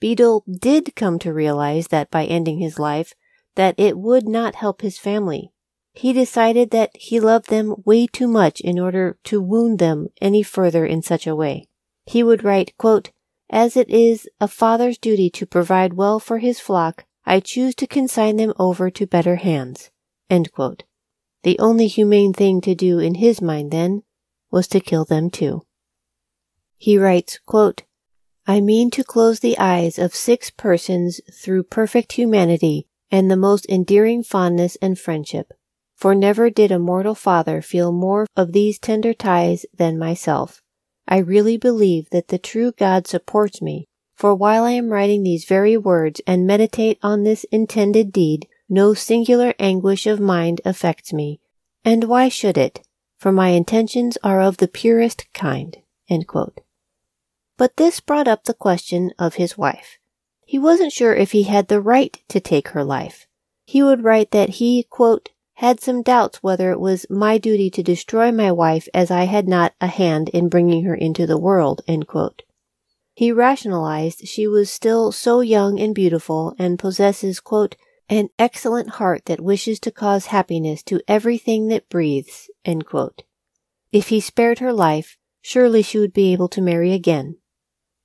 Beadle 0.00 0.44
did 0.48 0.96
come 0.96 1.18
to 1.18 1.34
realize 1.34 1.88
that 1.88 2.10
by 2.10 2.24
ending 2.24 2.58
his 2.58 2.78
life, 2.78 3.12
that 3.54 3.74
it 3.76 3.98
would 3.98 4.26
not 4.26 4.54
help 4.54 4.80
his 4.80 4.96
family. 4.96 5.52
He 5.98 6.12
decided 6.12 6.70
that 6.70 6.92
he 6.94 7.18
loved 7.18 7.50
them 7.50 7.74
way 7.84 8.06
too 8.06 8.28
much 8.28 8.60
in 8.60 8.78
order 8.78 9.18
to 9.24 9.42
wound 9.42 9.80
them 9.80 10.10
any 10.20 10.44
further 10.44 10.86
in 10.86 11.02
such 11.02 11.26
a 11.26 11.34
way. 11.34 11.66
He 12.06 12.22
would 12.22 12.44
write, 12.44 12.72
quote, 12.78 13.10
As 13.50 13.76
it 13.76 13.90
is 13.90 14.28
a 14.40 14.46
father's 14.46 14.96
duty 14.96 15.28
to 15.30 15.44
provide 15.44 15.94
well 15.94 16.20
for 16.20 16.38
his 16.38 16.60
flock, 16.60 17.04
I 17.26 17.40
choose 17.40 17.74
to 17.74 17.88
consign 17.88 18.36
them 18.36 18.52
over 18.60 18.90
to 18.90 19.08
better 19.08 19.36
hands. 19.36 19.90
The 21.42 21.58
only 21.58 21.88
humane 21.88 22.32
thing 22.32 22.60
to 22.60 22.76
do 22.76 23.00
in 23.00 23.16
his 23.16 23.42
mind 23.42 23.72
then 23.72 24.04
was 24.52 24.68
to 24.68 24.78
kill 24.78 25.04
them 25.04 25.30
too. 25.30 25.66
He 26.76 26.96
writes, 26.96 27.40
quote, 27.44 27.82
I 28.46 28.60
mean 28.60 28.92
to 28.92 29.02
close 29.02 29.40
the 29.40 29.58
eyes 29.58 29.98
of 29.98 30.14
six 30.14 30.48
persons 30.48 31.20
through 31.34 31.64
perfect 31.64 32.12
humanity 32.12 32.86
and 33.10 33.28
the 33.28 33.36
most 33.36 33.66
endearing 33.68 34.22
fondness 34.22 34.76
and 34.80 34.96
friendship 34.96 35.52
for 35.98 36.14
never 36.14 36.48
did 36.48 36.70
a 36.70 36.78
mortal 36.78 37.14
father 37.14 37.60
feel 37.60 37.90
more 37.90 38.24
of 38.36 38.52
these 38.52 38.78
tender 38.78 39.12
ties 39.12 39.66
than 39.76 39.98
myself. 39.98 40.62
I 41.08 41.18
really 41.18 41.56
believe 41.56 42.10
that 42.10 42.28
the 42.28 42.38
true 42.38 42.70
God 42.70 43.08
supports 43.08 43.60
me, 43.60 43.88
for 44.14 44.32
while 44.32 44.62
I 44.62 44.70
am 44.72 44.90
writing 44.90 45.24
these 45.24 45.44
very 45.44 45.76
words 45.76 46.20
and 46.24 46.46
meditate 46.46 46.98
on 47.02 47.24
this 47.24 47.42
intended 47.50 48.12
deed, 48.12 48.46
no 48.68 48.94
singular 48.94 49.54
anguish 49.58 50.06
of 50.06 50.20
mind 50.20 50.60
affects 50.64 51.12
me. 51.12 51.40
And 51.84 52.04
why 52.04 52.28
should 52.28 52.56
it? 52.56 52.80
For 53.18 53.32
my 53.32 53.48
intentions 53.48 54.16
are 54.22 54.40
of 54.40 54.58
the 54.58 54.68
purest 54.68 55.26
kind. 55.34 55.76
But 57.56 57.76
this 57.76 57.98
brought 57.98 58.28
up 58.28 58.44
the 58.44 58.54
question 58.54 59.10
of 59.18 59.34
his 59.34 59.58
wife. 59.58 59.98
He 60.46 60.60
wasn't 60.60 60.92
sure 60.92 61.14
if 61.14 61.32
he 61.32 61.42
had 61.42 61.66
the 61.66 61.80
right 61.80 62.16
to 62.28 62.38
take 62.38 62.68
her 62.68 62.84
life. 62.84 63.26
He 63.64 63.82
would 63.82 64.04
write 64.04 64.30
that 64.30 64.50
he, 64.50 64.84
quote, 64.84 65.30
had 65.58 65.80
some 65.80 66.02
doubts 66.02 66.40
whether 66.40 66.70
it 66.70 66.78
was 66.78 67.04
my 67.10 67.36
duty 67.36 67.68
to 67.68 67.82
destroy 67.82 68.30
my 68.30 68.52
wife 68.52 68.88
as 68.94 69.10
I 69.10 69.24
had 69.24 69.48
not 69.48 69.74
a 69.80 69.88
hand 69.88 70.28
in 70.28 70.48
bringing 70.48 70.84
her 70.84 70.94
into 70.94 71.26
the 71.26 71.36
world. 71.36 71.82
He 73.12 73.32
rationalized 73.32 74.28
she 74.28 74.46
was 74.46 74.70
still 74.70 75.10
so 75.10 75.40
young 75.40 75.80
and 75.80 75.96
beautiful 75.96 76.54
and 76.60 76.78
possesses, 76.78 77.40
quote, 77.40 77.74
an 78.08 78.28
excellent 78.38 78.90
heart 78.90 79.24
that 79.24 79.40
wishes 79.40 79.80
to 79.80 79.90
cause 79.90 80.26
happiness 80.26 80.84
to 80.84 81.00
everything 81.08 81.66
that 81.68 81.88
breathes. 81.88 82.48
If 82.64 84.08
he 84.10 84.20
spared 84.20 84.60
her 84.60 84.72
life, 84.72 85.18
surely 85.42 85.82
she 85.82 85.98
would 85.98 86.12
be 86.12 86.32
able 86.32 86.48
to 86.50 86.62
marry 86.62 86.92
again. 86.92 87.36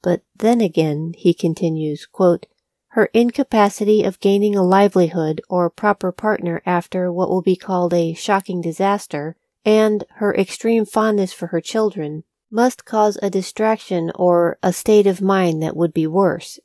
But 0.01 0.23
then 0.35 0.59
again, 0.59 1.13
he 1.15 1.35
continues, 1.35 2.07
quote, 2.07 2.47
her 2.93 3.09
incapacity 3.13 4.03
of 4.03 4.19
gaining 4.19 4.55
a 4.55 4.61
livelihood 4.61 5.41
or 5.49 5.67
proper 5.67 6.11
partner 6.11 6.61
after 6.63 7.11
what 7.11 7.27
will 7.27 7.41
be 7.41 7.55
called 7.55 7.91
a 7.91 8.13
shocking 8.13 8.61
disaster, 8.61 9.35
and 9.65 10.03
her 10.17 10.35
extreme 10.35 10.85
fondness 10.85 11.33
for 11.33 11.47
her 11.47 11.59
children, 11.59 12.23
must 12.51 12.85
cause 12.85 13.17
a 13.23 13.31
distraction 13.31 14.11
or 14.13 14.59
a 14.61 14.71
state 14.71 15.07
of 15.07 15.21
mind 15.21 15.63
that 15.63 15.75
would 15.75 15.91
be 15.91 16.05
worse. 16.05 16.59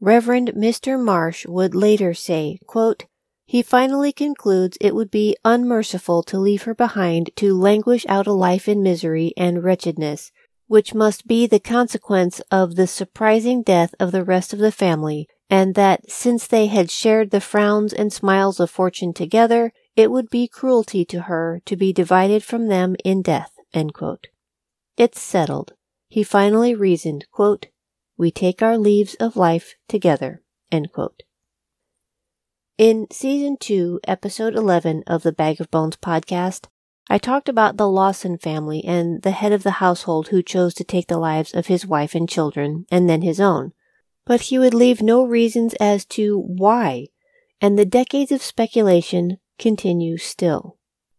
Reverend 0.00 0.52
Mr. 0.54 1.02
Marsh 1.02 1.46
would 1.46 1.74
later 1.74 2.12
say, 2.12 2.58
quote, 2.66 3.06
he 3.46 3.62
finally 3.62 4.12
concludes 4.12 4.76
it 4.82 4.94
would 4.94 5.10
be 5.10 5.34
unmerciful 5.46 6.22
to 6.24 6.38
leave 6.38 6.64
her 6.64 6.74
behind 6.74 7.30
to 7.36 7.58
languish 7.58 8.04
out 8.06 8.26
a 8.26 8.32
life 8.32 8.68
in 8.68 8.82
misery 8.82 9.32
and 9.34 9.64
wretchedness, 9.64 10.30
which 10.70 10.94
must 10.94 11.26
be 11.26 11.48
the 11.48 11.58
consequence 11.58 12.38
of 12.48 12.76
the 12.76 12.86
surprising 12.86 13.60
death 13.60 13.92
of 13.98 14.12
the 14.12 14.22
rest 14.22 14.52
of 14.52 14.60
the 14.60 14.70
family, 14.70 15.26
and 15.50 15.74
that 15.74 16.08
since 16.08 16.46
they 16.46 16.68
had 16.68 16.88
shared 16.88 17.32
the 17.32 17.40
frowns 17.40 17.92
and 17.92 18.12
smiles 18.12 18.60
of 18.60 18.70
fortune 18.70 19.12
together, 19.12 19.72
it 19.96 20.12
would 20.12 20.30
be 20.30 20.46
cruelty 20.46 21.04
to 21.04 21.22
her 21.22 21.60
to 21.66 21.74
be 21.74 21.92
divided 21.92 22.44
from 22.44 22.68
them 22.68 22.94
in 23.04 23.20
death. 23.20 23.50
It's 24.96 25.20
settled. 25.20 25.72
He 26.08 26.22
finally 26.22 26.76
reasoned, 26.76 27.26
quote, 27.32 27.66
We 28.16 28.30
take 28.30 28.62
our 28.62 28.78
leaves 28.78 29.16
of 29.16 29.36
life 29.36 29.74
together. 29.88 30.40
In 32.78 33.08
season 33.10 33.56
2, 33.58 34.02
episode 34.06 34.54
11 34.54 35.02
of 35.08 35.24
the 35.24 35.32
Bag 35.32 35.60
of 35.60 35.68
Bones 35.72 35.96
podcast, 35.96 36.68
I 37.12 37.18
talked 37.18 37.48
about 37.48 37.76
the 37.76 37.88
Lawson 37.88 38.38
family 38.38 38.84
and 38.84 39.22
the 39.22 39.32
head 39.32 39.52
of 39.52 39.64
the 39.64 39.82
household 39.82 40.28
who 40.28 40.44
chose 40.44 40.74
to 40.74 40.84
take 40.84 41.08
the 41.08 41.18
lives 41.18 41.52
of 41.52 41.66
his 41.66 41.84
wife 41.84 42.14
and 42.14 42.28
children, 42.28 42.86
and 42.88 43.10
then 43.10 43.22
his 43.22 43.40
own. 43.40 43.72
But 44.24 44.42
he 44.42 44.60
would 44.60 44.74
leave 44.74 45.02
no 45.02 45.24
reasons 45.24 45.74
as 45.80 46.04
to 46.06 46.38
why, 46.38 47.08
and 47.60 47.76
the 47.76 47.84
decades 47.84 48.30
of 48.30 48.42
speculation 48.42 49.38
continue 49.58 50.18
still. 50.18 50.78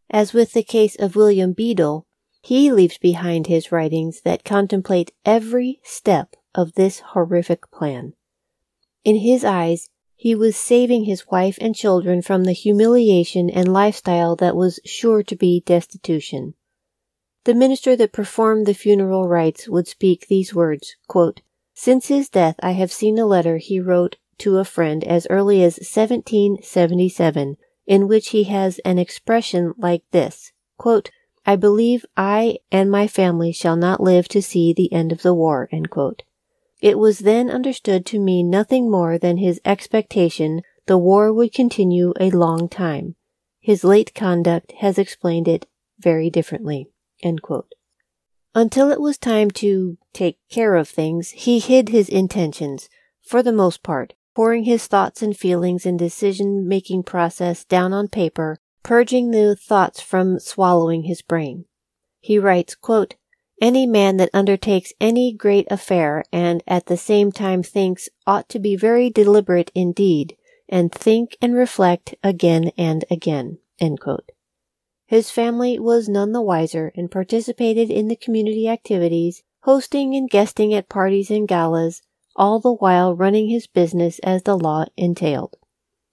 As 0.10 0.32
with 0.32 0.54
the 0.54 0.64
case 0.64 0.96
of 0.96 1.18
William 1.18 1.52
Beadle, 1.52 2.08
he 2.42 2.72
leaves 2.72 2.98
behind 2.98 3.48
his 3.48 3.70
writings 3.70 4.22
that 4.22 4.46
contemplate 4.46 5.12
every 5.26 5.82
step 5.84 6.38
of 6.56 6.76
this 6.76 7.02
horrific 7.02 7.70
plan. 7.70 8.14
In 9.04 9.18
his 9.18 9.44
eyes, 9.44 9.90
he 10.22 10.36
was 10.36 10.56
saving 10.56 11.06
his 11.06 11.26
wife 11.32 11.58
and 11.60 11.74
children 11.74 12.22
from 12.22 12.44
the 12.44 12.52
humiliation 12.52 13.50
and 13.50 13.74
lifestyle 13.74 14.36
that 14.36 14.56
was 14.56 14.80
sure 14.86 15.24
to 15.24 15.36
be 15.36 15.64
destitution. 15.66 16.54
The 17.46 17.56
minister 17.56 17.96
that 17.96 18.14
performed 18.14 18.68
the 18.68 18.76
funeral 18.76 19.28
rites 19.28 19.68
would 19.68 19.88
speak 19.88 20.28
these 20.28 20.54
words 20.54 20.96
quote, 21.08 21.42
Since 21.74 22.10
his 22.10 22.30
death, 22.30 22.54
I 22.62 22.74
have 22.74 22.92
seen 22.92 23.18
a 23.18 23.26
letter 23.26 23.58
he 23.58 23.80
wrote 23.80 24.18
to 24.38 24.60
a 24.60 24.64
friend 24.64 25.04
as 25.04 25.26
early 25.32 25.64
as 25.64 25.78
1777, 25.78 27.58
in 27.88 28.08
which 28.08 28.30
he 28.30 28.44
has 28.44 28.78
an 28.86 29.00
expression 29.00 29.74
like 29.80 30.04
this 30.12 30.52
quote, 30.78 31.10
I 31.48 31.56
believe 31.56 32.06
I 32.16 32.60
and 32.72 32.92
my 32.92 33.08
family 33.08 33.52
shall 33.52 33.76
not 33.76 34.04
live 34.04 34.28
to 34.28 34.44
see 34.44 34.72
the 34.72 34.94
end 34.94 35.12
of 35.12 35.24
the 35.24 35.34
war. 35.34 35.68
It 36.82 36.98
was 36.98 37.20
then 37.20 37.50
understood 37.50 38.06
to 38.08 38.20
mean 38.20 38.50
nothing 38.50 38.90
more 38.90 39.18
than 39.18 39.38
his 39.38 39.62
expectation 39.64 40.64
the 40.88 40.98
war 40.98 41.32
would 41.32 41.54
continue 41.54 42.14
a 42.20 42.32
long 42.32 42.68
time. 42.68 43.16
His 43.60 43.84
late 43.84 44.14
conduct 44.16 44.74
has 44.80 44.98
explained 44.98 45.48
it 45.48 45.68
very 46.00 46.30
differently. 46.30 46.90
Until 48.56 48.92
it 48.92 49.00
was 49.00 49.18
time 49.18 49.52
to 49.52 49.98
take 50.12 50.40
care 50.50 50.76
of 50.76 50.90
things, 50.90 51.30
he 51.30 51.60
hid 51.60 51.90
his 51.90 52.10
intentions, 52.10 52.90
for 53.22 53.44
the 53.44 53.54
most 53.54 53.84
part, 53.84 54.16
pouring 54.34 54.64
his 54.64 54.88
thoughts 54.88 55.22
and 55.22 55.38
feelings 55.38 55.86
and 55.86 56.00
decision 56.00 56.68
making 56.68 57.04
process 57.04 57.64
down 57.64 57.94
on 57.94 58.08
paper 58.08 58.58
purging 58.84 59.32
the 59.32 59.56
thoughts 59.56 60.02
from 60.02 60.40
swallowing 60.40 61.04
his 61.04 61.22
brain. 61.22 61.66
He 62.20 62.40
writes, 62.40 62.76
quote, 62.76 63.16
any 63.62 63.86
man 63.86 64.18
that 64.18 64.32
undertakes 64.34 64.92
any 65.00 65.32
great 65.32 65.68
affair 65.72 66.24
and 66.34 66.64
at 66.68 66.88
the 66.88 66.98
same 66.98 67.32
time 67.32 67.62
thinks 67.62 68.10
ought 68.26 68.50
to 68.50 68.60
be 68.60 68.76
very 68.76 69.10
deliberate 69.10 69.72
indeed 69.76 70.36
and 70.68 70.92
think 70.92 71.38
and 71.42 71.54
reflect 71.54 72.16
again 72.24 72.72
and 72.78 73.06
again. 73.12 73.60
His 75.06 75.30
family 75.30 75.78
was 75.78 76.10
none 76.10 76.32
the 76.32 76.42
wiser 76.42 76.92
and 76.96 77.12
participated 77.12 77.92
in 77.92 78.08
the 78.08 78.16
community 78.16 78.68
activities, 78.68 79.44
hosting 79.64 80.16
and 80.16 80.30
guesting 80.30 80.74
at 80.74 80.90
parties 80.90 81.30
and 81.30 81.48
galas, 81.48 82.02
all 82.36 82.60
the 82.60 82.74
while 82.74 83.16
running 83.16 83.50
his 83.50 83.68
business 83.68 84.20
as 84.20 84.44
the 84.44 84.58
law 84.58 84.86
entailed. 84.96 85.58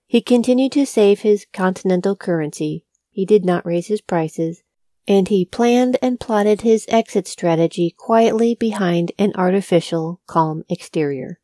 He 0.06 0.20
continued 0.20 0.72
to 0.72 0.84
save 0.84 1.20
his 1.20 1.46
continental 1.52 2.16
currency. 2.16 2.84
He 3.10 3.24
did 3.24 3.44
not 3.44 3.64
raise 3.64 3.86
his 3.86 4.00
prices. 4.00 4.62
And 5.08 5.28
he 5.28 5.46
planned 5.46 5.96
and 6.02 6.20
plotted 6.20 6.60
his 6.60 6.84
exit 6.88 7.26
strategy 7.26 7.94
quietly 7.96 8.54
behind 8.54 9.10
an 9.18 9.32
artificial, 9.36 10.20
calm 10.26 10.64
exterior. 10.68 11.40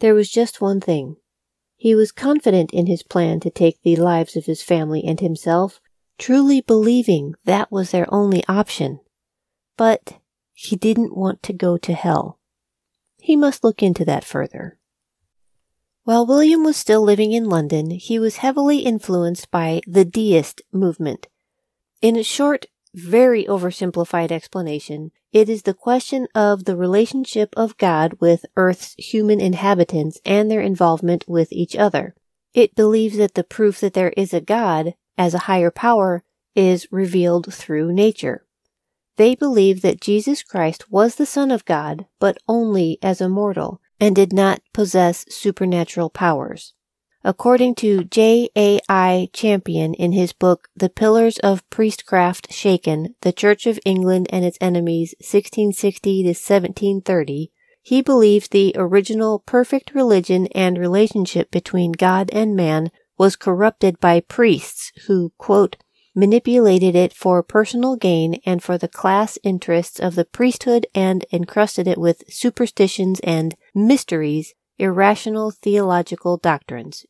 There 0.00 0.14
was 0.14 0.30
just 0.30 0.60
one 0.60 0.78
thing. 0.78 1.16
He 1.74 1.94
was 1.94 2.12
confident 2.12 2.70
in 2.70 2.86
his 2.86 3.02
plan 3.02 3.40
to 3.40 3.50
take 3.50 3.80
the 3.80 3.96
lives 3.96 4.36
of 4.36 4.44
his 4.44 4.62
family 4.62 5.04
and 5.04 5.20
himself, 5.20 5.80
truly 6.18 6.60
believing 6.60 7.34
that 7.46 7.72
was 7.72 7.92
their 7.92 8.12
only 8.12 8.44
option. 8.46 9.00
But 9.78 10.18
he 10.52 10.76
didn't 10.76 11.16
want 11.16 11.42
to 11.44 11.54
go 11.54 11.78
to 11.78 11.94
hell. 11.94 12.38
He 13.16 13.36
must 13.36 13.64
look 13.64 13.82
into 13.82 14.04
that 14.04 14.24
further. 14.24 14.76
While 16.04 16.26
William 16.26 16.62
was 16.62 16.76
still 16.76 17.02
living 17.02 17.32
in 17.32 17.48
London, 17.48 17.90
he 17.90 18.18
was 18.18 18.38
heavily 18.38 18.80
influenced 18.80 19.50
by 19.50 19.80
the 19.86 20.04
deist 20.04 20.60
movement. 20.72 21.26
In 22.02 22.16
a 22.16 22.22
short, 22.22 22.66
very 22.94 23.44
oversimplified 23.44 24.30
explanation, 24.30 25.10
it 25.32 25.48
is 25.48 25.62
the 25.62 25.74
question 25.74 26.26
of 26.34 26.64
the 26.64 26.76
relationship 26.76 27.52
of 27.56 27.76
God 27.76 28.14
with 28.20 28.46
Earth's 28.56 28.94
human 28.98 29.40
inhabitants 29.40 30.18
and 30.24 30.50
their 30.50 30.60
involvement 30.60 31.24
with 31.28 31.52
each 31.52 31.76
other. 31.76 32.14
It 32.54 32.74
believes 32.74 33.16
that 33.18 33.34
the 33.34 33.44
proof 33.44 33.80
that 33.80 33.94
there 33.94 34.12
is 34.16 34.32
a 34.32 34.40
God, 34.40 34.94
as 35.16 35.34
a 35.34 35.40
higher 35.40 35.70
power, 35.70 36.24
is 36.54 36.88
revealed 36.90 37.52
through 37.52 37.92
nature. 37.92 38.46
They 39.16 39.34
believe 39.34 39.82
that 39.82 40.00
Jesus 40.00 40.42
Christ 40.42 40.90
was 40.90 41.16
the 41.16 41.26
Son 41.26 41.50
of 41.50 41.64
God, 41.64 42.06
but 42.18 42.38
only 42.48 42.98
as 43.02 43.20
a 43.20 43.28
mortal, 43.28 43.80
and 44.00 44.14
did 44.14 44.32
not 44.32 44.62
possess 44.72 45.24
supernatural 45.28 46.08
powers. 46.08 46.74
According 47.28 47.74
to 47.74 48.04
J. 48.04 48.48
A. 48.56 48.80
I. 48.88 49.28
Champion 49.34 49.92
in 49.92 50.12
his 50.12 50.32
book 50.32 50.68
The 50.74 50.88
Pillars 50.88 51.36
of 51.40 51.68
Priestcraft 51.68 52.50
Shaken, 52.50 53.16
The 53.20 53.34
Church 53.34 53.66
of 53.66 53.78
England 53.84 54.28
and 54.30 54.46
Its 54.46 54.56
Enemies 54.62 55.14
1660 55.18 56.22
to 56.22 56.28
1730, 56.28 57.52
he 57.82 58.00
believes 58.00 58.48
the 58.48 58.74
original 58.78 59.40
perfect 59.40 59.94
religion 59.94 60.46
and 60.54 60.78
relationship 60.78 61.50
between 61.50 61.92
God 61.92 62.30
and 62.32 62.56
man 62.56 62.90
was 63.18 63.36
corrupted 63.36 64.00
by 64.00 64.20
priests 64.20 64.90
who, 65.06 65.34
quote, 65.36 65.76
manipulated 66.14 66.96
it 66.96 67.12
for 67.12 67.42
personal 67.42 67.96
gain 67.96 68.40
and 68.46 68.62
for 68.62 68.78
the 68.78 68.88
class 68.88 69.36
interests 69.42 70.00
of 70.00 70.14
the 70.14 70.24
priesthood 70.24 70.86
and 70.94 71.26
encrusted 71.30 71.86
it 71.86 71.98
with 71.98 72.24
superstitions 72.26 73.20
and 73.20 73.54
mysteries, 73.74 74.54
irrational 74.78 75.50
theological 75.50 76.36
doctrines. 76.36 77.04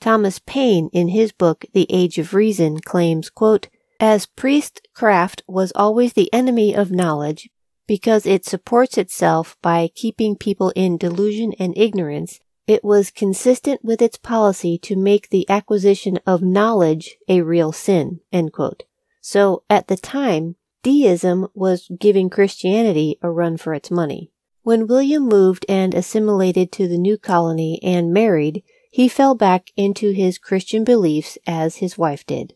Thomas 0.00 0.38
Paine, 0.38 0.88
in 0.92 1.08
his 1.08 1.32
book 1.32 1.64
The 1.72 1.86
Age 1.90 2.18
of 2.18 2.34
Reason, 2.34 2.80
claims, 2.80 3.30
quote, 3.30 3.68
as 3.98 4.26
priestcraft 4.26 5.42
was 5.46 5.72
always 5.74 6.12
the 6.12 6.32
enemy 6.32 6.74
of 6.74 6.90
knowledge, 6.90 7.48
because 7.86 8.26
it 8.26 8.44
supports 8.44 8.98
itself 8.98 9.56
by 9.62 9.90
keeping 9.94 10.36
people 10.36 10.70
in 10.76 10.98
delusion 10.98 11.52
and 11.58 11.76
ignorance, 11.76 12.40
it 12.66 12.84
was 12.84 13.10
consistent 13.10 13.84
with 13.84 14.02
its 14.02 14.18
policy 14.18 14.76
to 14.76 14.96
make 14.96 15.30
the 15.30 15.48
acquisition 15.48 16.18
of 16.26 16.42
knowledge 16.42 17.16
a 17.28 17.42
real 17.42 17.72
sin. 17.72 18.20
So 19.20 19.62
at 19.70 19.86
the 19.86 19.96
time, 19.96 20.56
deism 20.82 21.48
was 21.54 21.88
giving 21.98 22.28
Christianity 22.28 23.18
a 23.22 23.30
run 23.30 23.56
for 23.56 23.72
its 23.72 23.90
money. 23.90 24.30
When 24.66 24.88
William 24.88 25.28
moved 25.28 25.64
and 25.68 25.94
assimilated 25.94 26.72
to 26.72 26.88
the 26.88 26.98
new 26.98 27.18
colony 27.18 27.78
and 27.84 28.12
married, 28.12 28.64
he 28.90 29.06
fell 29.06 29.36
back 29.36 29.70
into 29.76 30.10
his 30.10 30.38
Christian 30.38 30.82
beliefs 30.82 31.38
as 31.46 31.76
his 31.76 31.96
wife 31.96 32.26
did. 32.26 32.52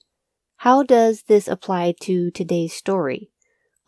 How 0.57 0.83
does 0.83 1.23
this 1.29 1.46
apply 1.46 1.94
to 2.01 2.33
today's 2.33 2.73
story? 2.73 3.31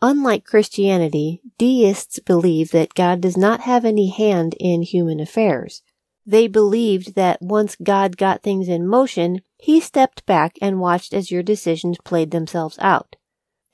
Unlike 0.01 0.45
Christianity, 0.45 1.41
deists 1.57 2.19
believe 2.19 2.71
that 2.71 2.93
God 2.93 3.19
does 3.19 3.35
not 3.35 3.59
have 3.59 3.83
any 3.83 4.09
hand 4.09 4.55
in 4.57 4.83
human 4.83 5.19
affairs. 5.19 5.81
They 6.25 6.47
believed 6.47 7.15
that 7.15 7.41
once 7.41 7.75
God 7.75 8.15
got 8.15 8.41
things 8.41 8.69
in 8.69 8.87
motion, 8.87 9.41
he 9.57 9.81
stepped 9.81 10.25
back 10.25 10.55
and 10.61 10.79
watched 10.79 11.13
as 11.13 11.29
your 11.29 11.43
decisions 11.43 11.97
played 12.05 12.31
themselves 12.31 12.77
out. 12.79 13.17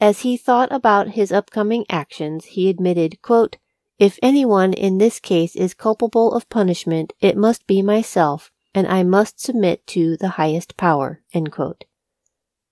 As 0.01 0.21
he 0.21 0.37
thought 0.37 0.71
about 0.71 1.09
his 1.09 1.31
upcoming 1.31 1.85
actions, 1.87 2.45
he 2.45 2.67
admitted, 2.67 3.21
quote, 3.21 3.57
if 3.99 4.17
anyone 4.23 4.73
in 4.73 4.97
this 4.97 5.19
case 5.19 5.55
is 5.55 5.73
culpable 5.73 6.33
of 6.33 6.49
punishment, 6.49 7.13
it 7.19 7.35
must 7.37 7.67
be 7.67 7.81
myself, 7.81 8.49
and 8.73 8.87
I 8.87 9.03
must 9.03 9.41
submit 9.41 9.85
to 9.87 10.15
the 10.17 10.29
highest 10.29 10.77
power. 10.77 11.21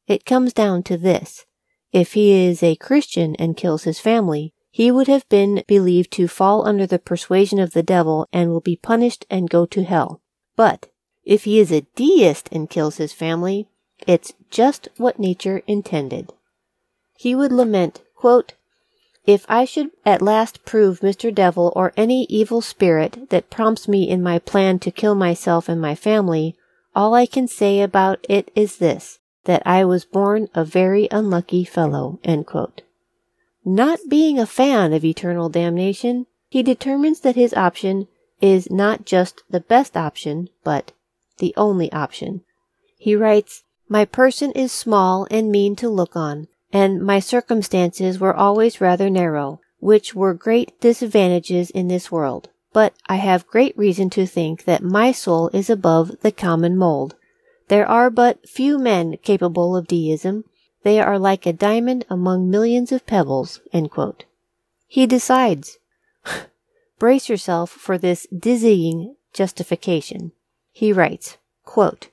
It 0.08 0.26
comes 0.26 0.54
down 0.54 0.84
to 0.84 0.98
this. 0.98 1.46
If 1.92 2.14
he 2.14 2.32
is 2.32 2.64
a 2.64 2.76
Christian 2.78 3.36
and 3.36 3.58
kills 3.58 3.84
his 3.84 4.00
family, 4.00 4.54
he 4.72 4.90
would 4.90 5.08
have 5.08 5.28
been 5.28 5.64
believed 5.68 6.12
to 6.12 6.28
fall 6.28 6.66
under 6.66 6.86
the 6.86 7.00
persuasion 7.00 7.60
of 7.60 7.74
the 7.74 7.84
devil 7.84 8.28
and 8.32 8.50
will 8.50 8.62
be 8.62 8.76
punished 8.76 9.26
and 9.30 9.50
go 9.50 9.66
to 9.66 9.84
hell. 9.84 10.22
But 10.56 10.88
if 11.26 11.44
he 11.44 11.60
is 11.60 11.72
a 11.72 11.86
deist 11.96 12.48
and 12.52 12.70
kills 12.70 12.98
his 12.98 13.12
family, 13.12 13.68
it's 14.06 14.34
just 14.50 14.88
what 14.98 15.20
nature 15.20 15.62
intended. 15.68 16.32
He 17.18 17.36
would 17.36 17.52
lament, 17.52 18.02
quote, 18.16 18.54
if 19.28 19.46
I 19.50 19.66
should 19.66 19.92
at 20.06 20.22
last 20.22 20.64
prove 20.64 21.02
Mr. 21.02 21.36
Devil 21.36 21.74
or 21.76 21.92
any 21.98 22.24
evil 22.30 22.62
spirit 22.62 23.30
that 23.30 23.50
prompts 23.50 23.86
me 23.86 24.10
in 24.10 24.24
my 24.24 24.40
plan 24.40 24.80
to 24.80 24.90
kill 24.90 25.16
myself 25.16 25.68
and 25.68 25.82
my 25.82 25.96
family, 25.96 26.56
all 26.96 27.14
I 27.14 27.26
can 27.26 27.50
say 27.50 27.82
about 27.82 28.26
it 28.30 28.50
is 28.56 28.78
this, 28.78 29.20
that 29.44 29.62
I 29.66 29.84
was 29.84 30.06
born 30.06 30.48
a 30.56 30.64
very 30.64 31.10
unlucky 31.12 31.66
fellow. 31.66 32.20
Not 33.66 34.00
being 34.08 34.40
a 34.40 34.46
fan 34.46 34.94
of 34.94 35.04
eternal 35.04 35.50
damnation, 35.50 36.26
he 36.48 36.64
determines 36.64 37.20
that 37.20 37.36
his 37.36 37.54
option 37.54 38.08
is 38.40 38.72
not 38.72 39.06
just 39.06 39.44
the 39.50 39.60
best 39.60 39.98
option, 39.98 40.48
but 40.64 40.94
the 41.40 41.54
only 41.58 41.92
option. 41.92 42.44
He 42.98 43.14
writes, 43.14 43.64
My 43.90 44.06
person 44.06 44.54
is 44.54 44.72
small 44.72 45.28
and 45.30 45.52
mean 45.52 45.76
to 45.78 45.90
look 45.90 46.16
on, 46.16 46.48
and 46.72 47.02
my 47.02 47.20
circumstances 47.20 48.20
were 48.20 48.36
always 48.36 48.82
rather 48.82 49.10
narrow, 49.10 49.62
which 49.80 50.14
were 50.14 50.34
great 50.34 50.80
disadvantages 50.82 51.70
in 51.70 51.88
this 51.88 52.12
world. 52.12 52.50
But 52.74 52.94
I 53.08 53.16
have 53.16 53.48
great 53.48 53.78
reason 53.78 54.10
to 54.12 54.26
think 54.26 54.66
that 54.66 54.84
my 54.84 55.12
soul 55.12 55.50
is 55.54 55.70
above 55.70 56.22
the 56.22 56.32
common 56.32 56.78
mold. 56.78 57.16
There 57.70 57.88
are 57.88 58.10
but 58.10 58.48
few 58.48 58.78
men 58.78 59.18
capable 59.24 59.76
of 59.76 59.88
deism, 59.88 60.46
They 60.84 61.00
are 61.00 61.20
like 61.20 61.46
a 61.46 61.54
diamond 61.54 62.06
among 62.10 62.50
millions 62.50 62.92
of 62.92 63.06
pebbles. 63.06 63.60
He 64.88 65.06
decides. 65.06 65.80
Brace 67.00 67.30
yourself 67.30 67.70
for 67.70 67.98
this 67.98 68.26
dizzying 68.28 69.16
justification. 69.34 70.32
He 70.72 70.94
writes, 70.94 71.38
quote, 71.66 72.10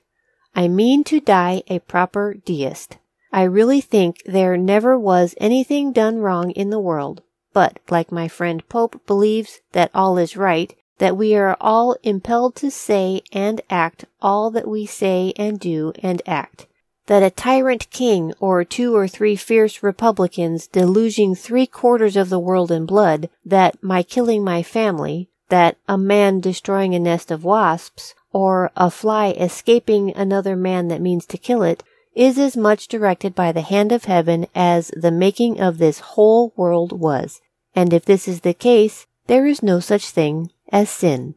I 0.55 0.67
mean 0.67 1.03
to 1.05 1.19
die 1.19 1.63
a 1.67 1.79
proper 1.79 2.33
deist. 2.33 2.97
I 3.35 3.43
really 3.43 3.81
think 3.81 4.23
there 4.25 4.55
never 4.55 4.97
was 4.97 5.35
anything 5.41 5.91
done 5.91 6.19
wrong 6.19 6.51
in 6.51 6.69
the 6.69 6.79
world, 6.79 7.21
but, 7.51 7.81
like 7.89 8.09
my 8.09 8.29
friend 8.29 8.63
Pope 8.69 9.05
believes 9.05 9.59
that 9.73 9.91
all 9.93 10.17
is 10.17 10.37
right, 10.37 10.73
that 10.99 11.17
we 11.17 11.35
are 11.35 11.57
all 11.59 11.97
impelled 12.01 12.55
to 12.55 12.71
say 12.71 13.23
and 13.33 13.59
act 13.69 14.05
all 14.21 14.51
that 14.51 14.69
we 14.69 14.85
say 14.85 15.33
and 15.35 15.59
do 15.59 15.91
and 16.01 16.21
act. 16.25 16.67
That 17.07 17.23
a 17.23 17.29
tyrant 17.29 17.89
king 17.89 18.33
or 18.39 18.63
two 18.63 18.95
or 18.95 19.05
three 19.05 19.35
fierce 19.35 19.83
republicans 19.83 20.67
deluging 20.67 21.35
three 21.35 21.67
quarters 21.67 22.15
of 22.15 22.29
the 22.29 22.39
world 22.39 22.71
in 22.71 22.85
blood, 22.85 23.29
that 23.43 23.83
my 23.83 24.01
killing 24.01 24.45
my 24.45 24.63
family, 24.63 25.29
that 25.49 25.75
a 25.89 25.97
man 25.97 26.39
destroying 26.39 26.95
a 26.95 26.99
nest 26.99 27.31
of 27.31 27.43
wasps, 27.43 28.15
or 28.31 28.71
a 28.77 28.89
fly 28.89 29.31
escaping 29.31 30.15
another 30.15 30.55
man 30.55 30.87
that 30.87 31.01
means 31.01 31.25
to 31.25 31.37
kill 31.37 31.63
it, 31.63 31.83
is 32.15 32.39
as 32.39 32.55
much 32.55 32.87
directed 32.87 33.35
by 33.35 33.51
the 33.51 33.61
hand 33.61 33.91
of 33.91 34.05
heaven 34.05 34.47
as 34.55 34.89
the 34.95 35.11
making 35.11 35.59
of 35.59 35.77
this 35.77 35.99
whole 35.99 36.53
world 36.55 36.97
was. 36.97 37.41
And 37.75 37.93
if 37.93 38.05
this 38.05 38.27
is 38.27 38.41
the 38.41 38.53
case, 38.53 39.05
there 39.27 39.45
is 39.45 39.61
no 39.61 39.79
such 39.79 40.09
thing 40.09 40.51
as 40.71 40.89
sin. 40.89 41.35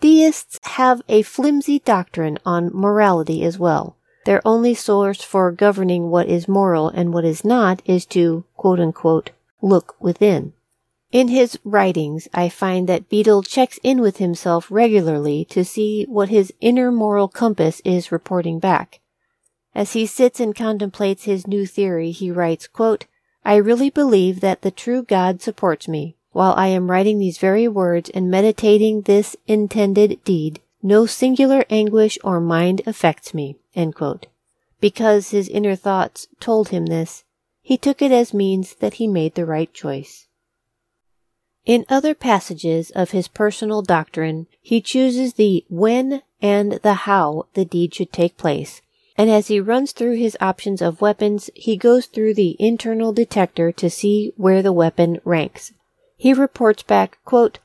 Deists 0.00 0.60
have 0.62 1.02
a 1.08 1.22
flimsy 1.22 1.80
doctrine 1.80 2.38
on 2.44 2.70
morality 2.72 3.42
as 3.42 3.58
well. 3.58 3.96
Their 4.26 4.42
only 4.44 4.74
source 4.74 5.22
for 5.22 5.50
governing 5.50 6.10
what 6.10 6.28
is 6.28 6.46
moral 6.46 6.88
and 6.88 7.12
what 7.12 7.24
is 7.24 7.44
not 7.44 7.80
is 7.86 8.04
to, 8.06 8.44
unquote, 8.78 9.30
look 9.62 9.96
within. 9.98 10.52
In 11.10 11.28
his 11.28 11.58
writings, 11.64 12.28
I 12.34 12.50
find 12.50 12.86
that 12.88 13.08
Beadle 13.08 13.42
checks 13.42 13.78
in 13.82 14.02
with 14.02 14.18
himself 14.18 14.70
regularly 14.70 15.46
to 15.46 15.64
see 15.64 16.04
what 16.04 16.28
his 16.28 16.52
inner 16.60 16.92
moral 16.92 17.28
compass 17.28 17.80
is 17.82 18.12
reporting 18.12 18.58
back. 18.58 19.00
As 19.74 19.94
he 19.94 20.04
sits 20.04 20.38
and 20.38 20.54
contemplates 20.54 21.24
his 21.24 21.46
new 21.46 21.64
theory, 21.64 22.10
he 22.10 22.30
writes, 22.30 22.66
quote, 22.66 23.06
I 23.42 23.56
really 23.56 23.88
believe 23.88 24.40
that 24.40 24.60
the 24.60 24.70
true 24.70 25.02
God 25.02 25.40
supports 25.40 25.88
me. 25.88 26.16
While 26.32 26.52
I 26.58 26.66
am 26.66 26.90
writing 26.90 27.18
these 27.18 27.38
very 27.38 27.66
words 27.66 28.10
and 28.10 28.30
meditating 28.30 29.02
this 29.02 29.34
intended 29.46 30.22
deed, 30.24 30.60
no 30.82 31.06
singular 31.06 31.64
anguish 31.70 32.18
or 32.22 32.38
mind 32.38 32.82
affects 32.86 33.32
me. 33.32 33.56
Because 34.80 35.30
his 35.30 35.48
inner 35.48 35.74
thoughts 35.74 36.28
told 36.38 36.68
him 36.68 36.86
this, 36.86 37.24
he 37.62 37.78
took 37.78 38.02
it 38.02 38.12
as 38.12 38.34
means 38.34 38.74
that 38.76 38.94
he 38.94 39.06
made 39.06 39.34
the 39.34 39.46
right 39.46 39.72
choice. 39.72 40.27
In 41.68 41.84
other 41.90 42.14
passages 42.14 42.90
of 42.92 43.10
his 43.10 43.28
personal 43.28 43.82
doctrine, 43.82 44.46
he 44.62 44.80
chooses 44.80 45.34
the 45.34 45.66
when 45.68 46.22
and 46.40 46.72
the 46.82 46.94
how 47.04 47.44
the 47.52 47.66
deed 47.66 47.94
should 47.94 48.10
take 48.10 48.38
place, 48.38 48.80
and 49.18 49.28
as 49.28 49.48
he 49.48 49.60
runs 49.60 49.92
through 49.92 50.16
his 50.16 50.34
options 50.40 50.80
of 50.80 51.02
weapons, 51.02 51.50
he 51.54 51.76
goes 51.76 52.06
through 52.06 52.32
the 52.32 52.56
internal 52.58 53.12
detector 53.12 53.70
to 53.72 53.90
see 53.90 54.32
where 54.38 54.62
the 54.62 54.72
weapon 54.72 55.20
ranks. 55.26 55.74
He 56.16 56.32
reports 56.32 56.82
back, 56.82 57.18
quote, 57.26 57.58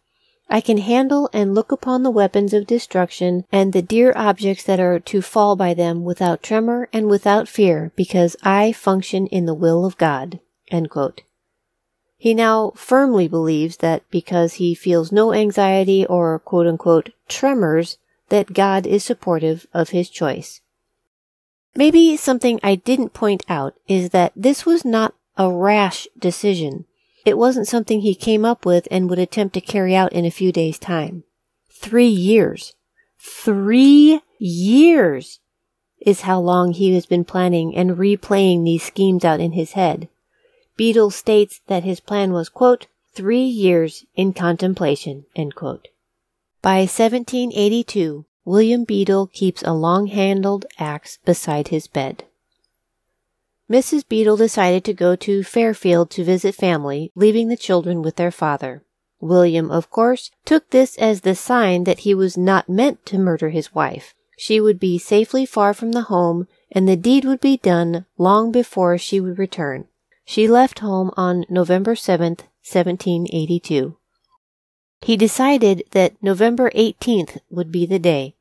I 0.50 0.60
can 0.60 0.80
handle 0.80 1.30
and 1.32 1.56
look 1.56 1.72
upon 1.72 2.04
the 2.04 2.12
weapons 2.12 2.54
of 2.54 2.68
destruction 2.68 3.46
and 3.54 3.72
the 3.72 3.82
dear 3.82 4.12
objects 4.18 4.66
that 4.66 4.82
are 4.82 5.00
to 5.00 5.22
fall 5.22 5.56
by 5.56 5.74
them 5.74 6.04
without 6.04 6.44
tremor 6.44 6.90
and 6.92 7.08
without 7.08 7.48
fear, 7.48 7.94
because 7.96 8.36
I 8.44 8.74
function 8.74 9.28
in 9.28 9.46
the 9.46 9.54
will 9.54 9.86
of 9.86 9.98
God. 9.98 10.42
He 12.24 12.34
now 12.34 12.72
firmly 12.78 13.28
believes 13.28 13.76
that 13.80 14.10
because 14.10 14.54
he 14.54 14.76
feels 14.76 15.12
no 15.12 15.34
anxiety 15.34 16.06
or 16.06 16.40
quote 16.40 16.66
unquote 16.66 17.10
tremors, 17.28 17.98
that 18.30 18.54
God 18.54 18.88
is 18.88 19.04
supportive 19.04 19.68
of 19.74 19.90
his 19.90 20.10
choice. 20.10 20.62
Maybe 21.76 22.16
something 22.16 22.62
I 22.64 22.76
didn't 22.76 23.10
point 23.12 23.44
out 23.50 23.74
is 23.90 24.12
that 24.12 24.32
this 24.38 24.66
was 24.66 24.86
not 24.86 25.16
a 25.38 25.52
rash 25.52 26.08
decision. 26.18 26.86
It 27.26 27.38
wasn't 27.38 27.68
something 27.68 28.00
he 28.00 28.16
came 28.16 28.46
up 28.46 28.66
with 28.66 28.88
and 28.90 29.10
would 29.10 29.20
attempt 29.20 29.54
to 29.56 29.60
carry 29.60 29.94
out 29.94 30.14
in 30.14 30.24
a 30.24 30.32
few 30.32 30.54
days' 30.54 30.80
time. 30.80 31.26
Three 31.70 32.08
years. 32.08 32.74
Three 33.20 34.22
years 34.40 35.42
is 36.00 36.22
how 36.22 36.40
long 36.40 36.72
he 36.72 36.94
has 36.94 37.06
been 37.06 37.26
planning 37.26 37.76
and 37.76 37.98
replaying 37.98 38.64
these 38.64 38.84
schemes 38.84 39.26
out 39.26 39.42
in 39.42 39.52
his 39.52 39.74
head. 39.74 40.08
Beadle 40.76 41.12
states 41.12 41.62
that 41.68 41.84
his 41.84 42.00
plan 42.00 42.34
was, 42.34 42.50
quote, 42.50 42.88
three 43.14 43.44
years 43.44 44.06
in 44.16 44.34
contemplation, 44.34 45.26
By 46.62 46.80
1782, 46.80 48.26
William 48.46 48.84
Beadle 48.84 49.28
keeps 49.28 49.62
a 49.64 49.74
long-handled 49.74 50.66
axe 50.80 51.20
beside 51.24 51.68
his 51.70 51.88
bed. 51.88 52.26
Mrs. 53.70 54.08
Beadle 54.08 54.38
decided 54.38 54.84
to 54.84 54.94
go 54.94 55.16
to 55.16 55.44
Fairfield 55.44 56.10
to 56.12 56.24
visit 56.24 56.56
family, 56.56 57.12
leaving 57.16 57.48
the 57.48 57.56
children 57.56 58.02
with 58.02 58.18
their 58.18 58.32
father. 58.32 58.84
William, 59.22 59.72
of 59.72 59.90
course, 59.90 60.32
took 60.44 60.70
this 60.72 60.98
as 60.98 61.22
the 61.22 61.36
sign 61.36 61.86
that 61.86 62.00
he 62.00 62.14
was 62.14 62.38
not 62.38 62.68
meant 62.68 63.06
to 63.06 63.18
murder 63.18 63.50
his 63.50 63.74
wife. 63.74 64.14
She 64.38 64.60
would 64.60 64.80
be 64.80 64.98
safely 64.98 65.46
far 65.46 65.74
from 65.74 65.94
the 65.94 66.04
home, 66.04 66.48
and 66.72 66.88
the 66.88 66.98
deed 66.98 67.24
would 67.24 67.40
be 67.40 67.58
done 67.58 68.06
long 68.18 68.52
before 68.52 68.98
she 68.98 69.22
would 69.22 69.40
return. 69.40 69.88
She 70.26 70.48
left 70.48 70.80
home 70.80 71.12
on 71.18 71.46
November 71.50 71.96
7th, 71.96 72.48
1782. 72.64 73.98
He 75.02 75.18
decided 75.18 75.84
that 75.92 76.16
November 76.22 76.72
18th 76.72 77.40
would 77.50 77.72
be 77.72 77.86
the 77.86 78.00
day. 78.00 78.36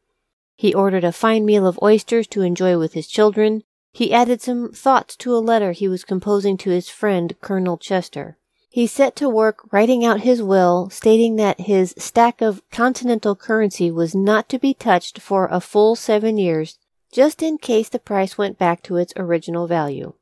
He 0.54 0.72
ordered 0.72 1.02
a 1.02 1.10
fine 1.10 1.44
meal 1.44 1.66
of 1.66 1.78
oysters 1.82 2.28
to 2.28 2.42
enjoy 2.42 2.78
with 2.78 2.92
his 2.92 3.08
children. 3.08 3.64
He 3.92 4.12
added 4.12 4.40
some 4.40 4.70
thoughts 4.70 5.16
to 5.16 5.34
a 5.34 5.42
letter 5.42 5.72
he 5.72 5.88
was 5.88 6.04
composing 6.04 6.56
to 6.58 6.70
his 6.70 6.88
friend 6.88 7.34
Colonel 7.40 7.76
Chester. 7.76 8.38
He 8.70 8.86
set 8.86 9.16
to 9.16 9.28
work 9.28 9.70
writing 9.72 10.04
out 10.04 10.20
his 10.20 10.40
will, 10.40 10.88
stating 10.88 11.36
that 11.36 11.62
his 11.62 11.94
stack 11.98 12.40
of 12.40 12.62
continental 12.70 13.34
currency 13.34 13.90
was 13.90 14.14
not 14.14 14.48
to 14.50 14.58
be 14.58 14.72
touched 14.72 15.20
for 15.20 15.48
a 15.50 15.60
full 15.60 15.96
seven 15.96 16.38
years, 16.38 16.78
just 17.10 17.42
in 17.42 17.58
case 17.58 17.88
the 17.88 17.98
price 17.98 18.38
went 18.38 18.56
back 18.56 18.82
to 18.84 18.96
its 18.96 19.12
original 19.16 19.66
value. 19.66 20.14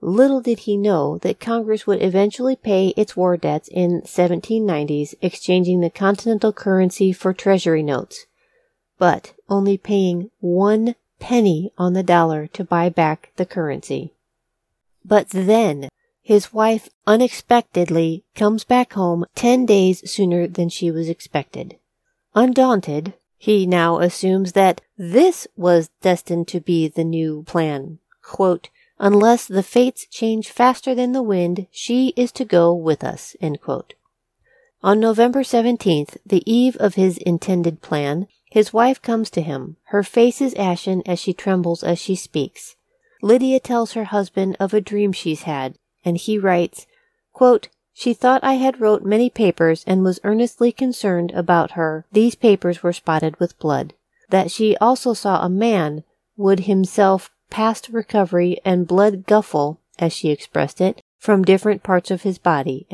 Little 0.00 0.40
did 0.40 0.60
he 0.60 0.76
know 0.76 1.18
that 1.18 1.40
Congress 1.40 1.86
would 1.86 2.02
eventually 2.02 2.54
pay 2.54 2.88
its 2.88 3.16
war 3.16 3.36
debts 3.36 3.68
in 3.68 4.02
1790s, 4.02 5.14
exchanging 5.22 5.80
the 5.80 5.90
continental 5.90 6.52
currency 6.52 7.12
for 7.12 7.32
treasury 7.32 7.82
notes, 7.82 8.26
but 8.98 9.32
only 9.48 9.78
paying 9.78 10.30
one 10.40 10.94
penny 11.18 11.72
on 11.78 11.94
the 11.94 12.02
dollar 12.02 12.46
to 12.48 12.64
buy 12.64 12.88
back 12.88 13.32
the 13.36 13.46
currency. 13.46 14.12
But 15.04 15.30
then 15.30 15.88
his 16.22 16.52
wife 16.52 16.88
unexpectedly 17.06 18.24
comes 18.34 18.64
back 18.64 18.92
home 18.92 19.24
ten 19.34 19.64
days 19.64 20.08
sooner 20.10 20.46
than 20.46 20.68
she 20.68 20.90
was 20.90 21.08
expected. 21.08 21.78
Undaunted, 22.34 23.14
he 23.38 23.66
now 23.66 23.98
assumes 23.98 24.52
that 24.52 24.82
this 24.98 25.46
was 25.56 25.90
destined 26.02 26.48
to 26.48 26.60
be 26.60 26.88
the 26.88 27.04
new 27.04 27.44
plan. 27.44 27.98
Quote, 28.22 28.68
Unless 28.98 29.46
the 29.46 29.62
fates 29.62 30.06
change 30.06 30.50
faster 30.50 30.94
than 30.94 31.12
the 31.12 31.22
wind, 31.22 31.66
she 31.70 32.14
is 32.16 32.32
to 32.32 32.44
go 32.44 32.72
with 32.72 33.04
us. 33.04 33.36
On 34.82 35.00
November 35.00 35.42
17th, 35.42 36.16
the 36.24 36.42
eve 36.50 36.76
of 36.78 36.94
his 36.94 37.18
intended 37.18 37.82
plan, 37.82 38.26
his 38.50 38.72
wife 38.72 39.02
comes 39.02 39.28
to 39.30 39.42
him. 39.42 39.76
Her 39.86 40.02
face 40.02 40.40
is 40.40 40.54
ashen 40.54 41.02
as 41.04 41.18
she 41.18 41.34
trembles 41.34 41.82
as 41.82 41.98
she 41.98 42.14
speaks. 42.14 42.76
Lydia 43.20 43.60
tells 43.60 43.92
her 43.92 44.04
husband 44.04 44.56
of 44.58 44.72
a 44.72 44.80
dream 44.80 45.12
she's 45.12 45.42
had, 45.42 45.76
and 46.04 46.16
he 46.16 46.38
writes, 46.38 46.86
quote, 47.32 47.68
She 47.92 48.14
thought 48.14 48.44
I 48.44 48.54
had 48.54 48.80
wrote 48.80 49.02
many 49.02 49.28
papers 49.28 49.84
and 49.86 50.04
was 50.04 50.20
earnestly 50.24 50.72
concerned 50.72 51.32
about 51.32 51.72
her. 51.72 52.06
These 52.12 52.34
papers 52.34 52.82
were 52.82 52.92
spotted 52.92 53.38
with 53.38 53.58
blood. 53.58 53.94
That 54.30 54.50
she 54.50 54.76
also 54.78 55.12
saw 55.12 55.42
a 55.42 55.50
man 55.50 56.04
would 56.36 56.60
himself 56.60 57.30
past 57.50 57.88
recovery 57.90 58.60
and 58.64 58.86
blood 58.86 59.26
guffle, 59.26 59.78
as 59.98 60.12
she 60.12 60.30
expressed 60.30 60.80
it, 60.80 61.02
from 61.18 61.44
different 61.44 61.82
parts 61.82 62.10
of 62.10 62.22
his 62.22 62.38
body. 62.38 62.86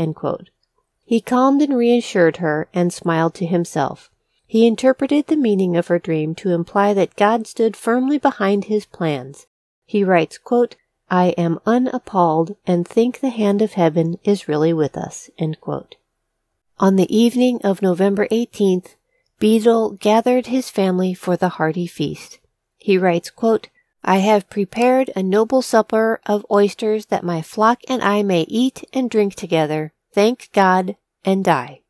He 1.04 1.20
calmed 1.20 1.62
and 1.62 1.76
reassured 1.76 2.38
her 2.38 2.68
and 2.72 2.92
smiled 2.92 3.34
to 3.34 3.46
himself. 3.46 4.10
He 4.46 4.66
interpreted 4.66 5.26
the 5.26 5.36
meaning 5.36 5.76
of 5.76 5.88
her 5.88 5.98
dream 5.98 6.34
to 6.36 6.50
imply 6.50 6.94
that 6.94 7.16
God 7.16 7.46
stood 7.46 7.76
firmly 7.76 8.18
behind 8.18 8.64
his 8.64 8.86
plans. 8.86 9.46
He 9.84 10.04
writes, 10.04 10.38
quote, 10.38 10.76
I 11.10 11.28
am 11.38 11.58
unappalled 11.66 12.56
and 12.66 12.86
think 12.88 13.20
the 13.20 13.30
hand 13.30 13.60
of 13.60 13.72
heaven 13.72 14.18
is 14.24 14.48
really 14.48 14.72
with 14.72 14.96
us. 14.96 15.28
On 16.78 16.96
the 16.96 17.14
evening 17.14 17.60
of 17.62 17.82
November 17.82 18.26
18th, 18.28 18.94
Beadle 19.38 19.92
gathered 19.92 20.46
his 20.46 20.70
family 20.70 21.12
for 21.14 21.36
the 21.36 21.50
hearty 21.50 21.86
feast. 21.86 22.38
He 22.78 22.96
writes, 22.96 23.28
quote, 23.28 23.68
I 24.04 24.18
have 24.18 24.50
prepared 24.50 25.10
a 25.14 25.22
noble 25.22 25.62
supper 25.62 26.20
of 26.26 26.46
oysters 26.50 27.06
that 27.06 27.24
my 27.24 27.40
flock 27.40 27.80
and 27.88 28.02
I 28.02 28.22
may 28.22 28.42
eat 28.42 28.84
and 28.92 29.08
drink 29.08 29.34
together, 29.34 29.92
thank 30.12 30.50
God, 30.52 30.96
and 31.24 31.44
die. 31.44 31.82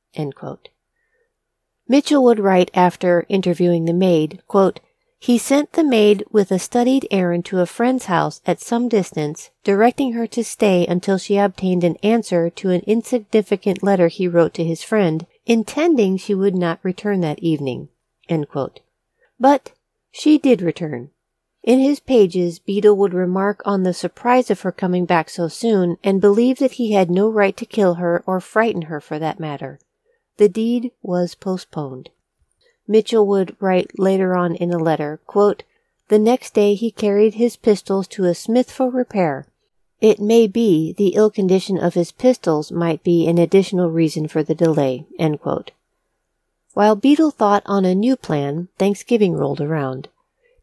Mitchell 1.88 2.22
would 2.24 2.38
write 2.38 2.70
after 2.74 3.24
interviewing 3.28 3.86
the 3.86 3.94
maid, 3.94 4.42
quote, 4.46 4.80
he 5.18 5.38
sent 5.38 5.74
the 5.74 5.84
maid 5.84 6.24
with 6.32 6.50
a 6.50 6.58
studied 6.58 7.06
errand 7.12 7.44
to 7.44 7.60
a 7.60 7.66
friend's 7.66 8.06
house 8.06 8.40
at 8.44 8.60
some 8.60 8.88
distance, 8.88 9.50
directing 9.62 10.14
her 10.14 10.26
to 10.26 10.42
stay 10.42 10.84
until 10.84 11.16
she 11.16 11.36
obtained 11.36 11.84
an 11.84 11.94
answer 12.02 12.50
to 12.50 12.70
an 12.70 12.80
insignificant 12.88 13.84
letter 13.84 14.08
he 14.08 14.26
wrote 14.26 14.52
to 14.54 14.64
his 14.64 14.82
friend, 14.82 15.26
intending 15.46 16.16
she 16.16 16.34
would 16.34 16.56
not 16.56 16.80
return 16.82 17.20
that 17.20 17.38
evening. 17.38 17.88
But 19.38 19.70
she 20.10 20.38
did 20.38 20.60
return. 20.60 21.10
In 21.62 21.78
his 21.78 22.00
pages, 22.00 22.58
Beadle 22.58 22.96
would 22.96 23.14
remark 23.14 23.62
on 23.64 23.84
the 23.84 23.94
surprise 23.94 24.50
of 24.50 24.62
her 24.62 24.72
coming 24.72 25.04
back 25.04 25.30
so 25.30 25.46
soon, 25.46 25.96
and 26.02 26.20
believe 26.20 26.58
that 26.58 26.72
he 26.72 26.92
had 26.92 27.08
no 27.08 27.28
right 27.28 27.56
to 27.56 27.64
kill 27.64 27.94
her 27.94 28.24
or 28.26 28.40
frighten 28.40 28.82
her 28.82 29.00
for 29.00 29.18
that 29.20 29.38
matter. 29.38 29.78
The 30.38 30.48
deed 30.48 30.90
was 31.02 31.36
postponed. 31.36 32.10
Mitchell 32.88 33.26
would 33.28 33.56
write 33.60 33.96
later 33.96 34.34
on 34.34 34.56
in 34.56 34.72
a 34.72 34.78
letter, 34.78 35.20
quote, 35.26 35.62
The 36.08 36.18
next 36.18 36.52
day 36.52 36.74
he 36.74 36.90
carried 36.90 37.34
his 37.34 37.56
pistols 37.56 38.08
to 38.08 38.24
a 38.24 38.34
smith 38.34 38.70
for 38.72 38.90
repair. 38.90 39.46
It 40.00 40.18
may 40.18 40.48
be 40.48 40.92
the 40.92 41.14
ill 41.14 41.30
condition 41.30 41.78
of 41.78 41.94
his 41.94 42.10
pistols 42.10 42.72
might 42.72 43.04
be 43.04 43.28
an 43.28 43.38
additional 43.38 43.88
reason 43.88 44.26
for 44.26 44.42
the 44.42 44.54
delay. 44.56 45.06
While 46.74 46.96
Beadle 46.96 47.30
thought 47.30 47.62
on 47.66 47.84
a 47.84 47.94
new 47.94 48.16
plan, 48.16 48.68
Thanksgiving 48.78 49.34
rolled 49.34 49.60
around. 49.60 50.08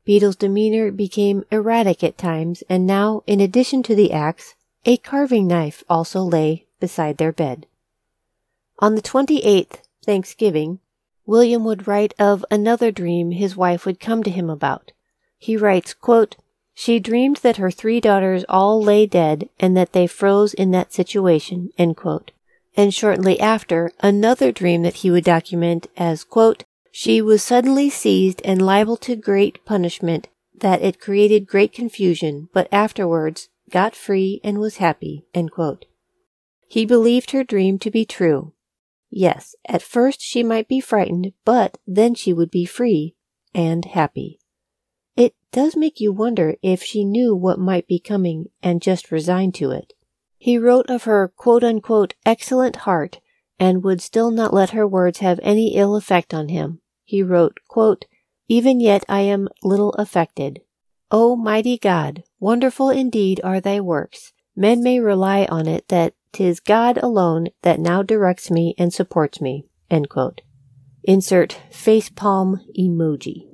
Beadle's 0.10 0.38
demeanor 0.38 0.89
became 0.89 1.45
erratic 1.52 2.04
at 2.04 2.17
times, 2.17 2.63
and 2.67 2.88
now, 2.88 3.22
in 3.28 3.39
addition 3.39 3.84
to 3.84 3.93
the 3.93 4.12
axe, 4.12 4.56
a 4.84 4.98
carving 4.98 5.45
knife 5.45 5.84
also 5.88 6.22
lay 6.22 6.65
beside 6.80 7.17
their 7.17 7.32
bed. 7.32 7.67
On 8.80 8.95
the 8.95 9.04
28th, 9.04 9.84
Thanksgiving, 10.04 10.80
William 11.28 11.63
would 11.63 11.88
write 11.88 12.15
of 12.17 12.43
another 12.50 12.89
dream 12.89 13.30
his 13.30 13.56
wife 13.56 13.86
would 13.86 14.00
come 14.00 14.24
to 14.24 14.32
him 14.32 14.50
about. 14.50 14.93
He 15.38 15.56
writes, 15.56 15.93
quote, 15.93 16.38
She 16.74 17.00
dreamed 17.00 17.38
that 17.43 17.58
her 17.58 17.69
three 17.69 18.02
daughters 18.02 18.43
all 18.50 18.82
lay 18.82 19.06
dead 19.06 19.48
and 19.60 19.78
that 19.78 19.93
they 19.93 20.08
froze 20.08 20.56
in 20.56 20.72
that 20.72 20.91
situation, 20.91 21.69
And 21.78 22.95
shortly 22.95 23.39
after, 23.39 23.91
another 24.00 24.52
dream 24.52 24.82
that 24.82 24.95
he 24.95 25.12
would 25.12 25.24
document 25.24 25.86
as, 25.95 26.24
quote, 26.24 26.63
She 27.02 27.22
was 27.22 27.42
suddenly 27.42 27.90
seized 27.90 28.42
and 28.44 28.62
liable 28.62 28.98
to 28.98 29.16
great 29.16 29.64
punishment, 29.64 30.28
that 30.54 30.82
it 30.82 31.00
created 31.00 31.48
great 31.48 31.72
confusion, 31.72 32.50
but 32.52 32.68
afterwards 32.74 33.48
got 33.70 33.96
free 33.96 34.42
and 34.44 34.60
was 34.60 34.84
happy, 34.84 35.26
He 36.68 36.86
believed 36.86 37.32
her 37.32 37.46
dream 37.46 37.80
to 37.80 37.90
be 37.90 38.04
true, 38.04 38.52
Yes, 39.10 39.56
at 39.66 39.82
first 39.82 40.20
she 40.22 40.44
might 40.44 40.68
be 40.68 40.82
frightened, 40.82 41.32
but 41.46 41.78
then 41.88 42.16
she 42.16 42.34
would 42.34 42.52
be 42.52 42.66
free 42.66 43.16
and 43.56 43.86
happy. 43.86 44.38
It 45.16 45.36
does 45.54 45.78
make 45.78 46.02
you 46.02 46.12
wonder 46.12 46.58
if 46.62 46.84
she 46.84 47.06
knew 47.06 47.34
what 47.34 47.60
might 47.60 47.88
be 47.88 48.00
coming 48.00 48.48
and 48.62 48.82
just 48.82 49.10
resigned 49.10 49.56
to 49.56 49.72
it. 49.72 49.94
He 50.38 50.58
wrote 50.58 50.90
of 50.90 51.04
her 51.04 51.32
excellent 52.26 52.76
heart 52.76 53.22
and 53.58 53.86
would 53.86 54.02
still 54.02 54.32
not 54.32 54.54
let 54.54 54.72
her 54.72 54.86
words 54.86 55.20
have 55.20 55.40
any 55.42 55.78
ill 55.78 55.96
effect 55.96 56.34
on 56.34 56.50
him. 56.50 56.82
He 57.10 57.24
wrote, 57.24 57.58
quote, 57.67 58.06
Even 58.48 58.80
yet 58.80 59.04
I 59.10 59.22
am 59.22 59.50
little 59.63 59.93
affected. 59.93 60.62
O 61.10 61.36
mighty 61.36 61.76
God, 61.76 62.22
wonderful 62.39 62.91
indeed 62.91 63.41
are 63.43 63.60
thy 63.60 63.80
works. 63.80 64.32
Men 64.56 64.84
may 64.84 65.00
rely 65.00 65.45
on 65.50 65.67
it 65.67 65.88
that 65.88 66.13
'Tis 66.32 66.60
God 66.60 67.00
alone 67.00 67.48
that 67.63 67.80
now 67.80 68.04
directs 68.04 68.52
me 68.52 68.76
and 68.78 68.93
supports 68.93 69.41
me. 69.41 69.65
Insert 71.04 71.58
facepalm 71.72 72.60
emoji. 72.78 73.48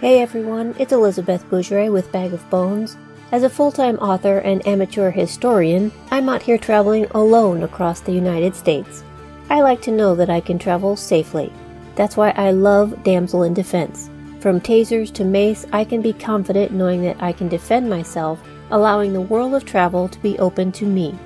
Hey 0.00 0.22
everyone, 0.22 0.74
it's 0.78 0.92
Elizabeth 0.92 1.44
Bourgeret 1.50 1.92
with 1.92 2.10
Bag 2.10 2.32
of 2.32 2.48
Bones. 2.48 2.96
As 3.32 3.44
a 3.44 3.50
full 3.50 3.70
time 3.70 3.96
author 3.98 4.38
and 4.38 4.66
amateur 4.66 5.12
historian, 5.12 5.92
I'm 6.10 6.28
out 6.28 6.42
here 6.42 6.58
traveling 6.58 7.06
alone 7.12 7.62
across 7.62 8.00
the 8.00 8.10
United 8.12 8.56
States. 8.56 9.04
I 9.48 9.60
like 9.60 9.80
to 9.82 9.92
know 9.92 10.16
that 10.16 10.28
I 10.28 10.40
can 10.40 10.58
travel 10.58 10.96
safely. 10.96 11.52
That's 11.94 12.16
why 12.16 12.30
I 12.30 12.50
love 12.50 13.04
Damsel 13.04 13.44
in 13.44 13.54
Defense. 13.54 14.10
From 14.40 14.60
tasers 14.60 15.12
to 15.12 15.24
mace, 15.24 15.64
I 15.72 15.84
can 15.84 16.02
be 16.02 16.12
confident 16.12 16.72
knowing 16.72 17.02
that 17.02 17.22
I 17.22 17.30
can 17.30 17.48
defend 17.48 17.88
myself, 17.88 18.40
allowing 18.72 19.12
the 19.12 19.20
world 19.20 19.54
of 19.54 19.64
travel 19.64 20.08
to 20.08 20.18
be 20.18 20.36
open 20.40 20.72
to 20.72 20.84
me. 20.84 21.16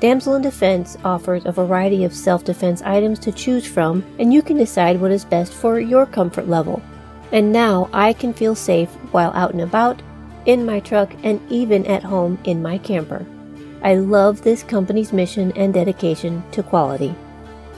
Damsel 0.00 0.34
in 0.34 0.42
Defense 0.42 0.98
offers 1.04 1.44
a 1.44 1.52
variety 1.52 2.02
of 2.02 2.12
self 2.12 2.42
defense 2.42 2.82
items 2.82 3.20
to 3.20 3.30
choose 3.30 3.66
from, 3.66 4.04
and 4.18 4.32
you 4.32 4.42
can 4.42 4.56
decide 4.56 5.00
what 5.00 5.12
is 5.12 5.24
best 5.24 5.52
for 5.52 5.78
your 5.78 6.06
comfort 6.06 6.48
level. 6.48 6.82
And 7.30 7.52
now 7.52 7.88
I 7.92 8.14
can 8.14 8.34
feel 8.34 8.56
safe 8.56 8.90
while 9.12 9.30
out 9.34 9.52
and 9.52 9.60
about, 9.60 10.02
in 10.46 10.66
my 10.66 10.80
truck, 10.80 11.14
and 11.22 11.40
even 11.50 11.86
at 11.86 12.02
home 12.02 12.38
in 12.44 12.62
my 12.62 12.78
camper. 12.78 13.24
I 13.82 13.96
love 13.96 14.42
this 14.42 14.62
company's 14.62 15.12
mission 15.12 15.52
and 15.56 15.74
dedication 15.74 16.42
to 16.52 16.62
quality. 16.62 17.14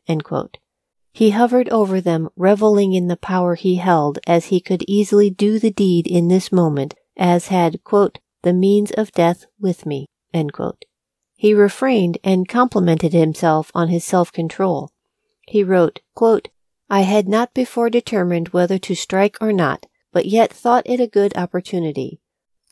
He 1.12 1.30
hovered 1.30 1.68
over 1.70 2.00
them, 2.00 2.28
reveling 2.36 2.92
in 2.92 3.08
the 3.08 3.16
power 3.16 3.56
he 3.56 3.78
held, 3.78 4.20
as 4.28 4.46
he 4.46 4.60
could 4.60 4.84
easily 4.86 5.28
do 5.28 5.58
the 5.58 5.72
deed 5.72 6.06
in 6.06 6.28
this 6.28 6.52
moment, 6.52 6.94
as 7.16 7.48
had, 7.48 7.82
quote, 7.82 8.20
the 8.44 8.52
means 8.52 8.92
of 8.92 9.10
death 9.10 9.46
with 9.58 9.84
me. 9.84 10.06
He 11.34 11.52
refrained 11.52 12.18
and 12.22 12.48
complimented 12.48 13.12
himself 13.12 13.72
on 13.74 13.88
his 13.88 14.04
self 14.04 14.30
control. 14.30 14.92
He 15.48 15.64
wrote, 15.64 15.98
quote, 16.14 16.46
I 16.92 17.02
had 17.02 17.28
not 17.28 17.54
before 17.54 17.88
determined 17.88 18.48
whether 18.48 18.76
to 18.78 18.96
strike 18.96 19.36
or 19.40 19.52
not, 19.52 19.86
but 20.12 20.26
yet 20.26 20.52
thought 20.52 20.82
it 20.86 20.98
a 20.98 21.06
good 21.06 21.36
opportunity. 21.36 22.20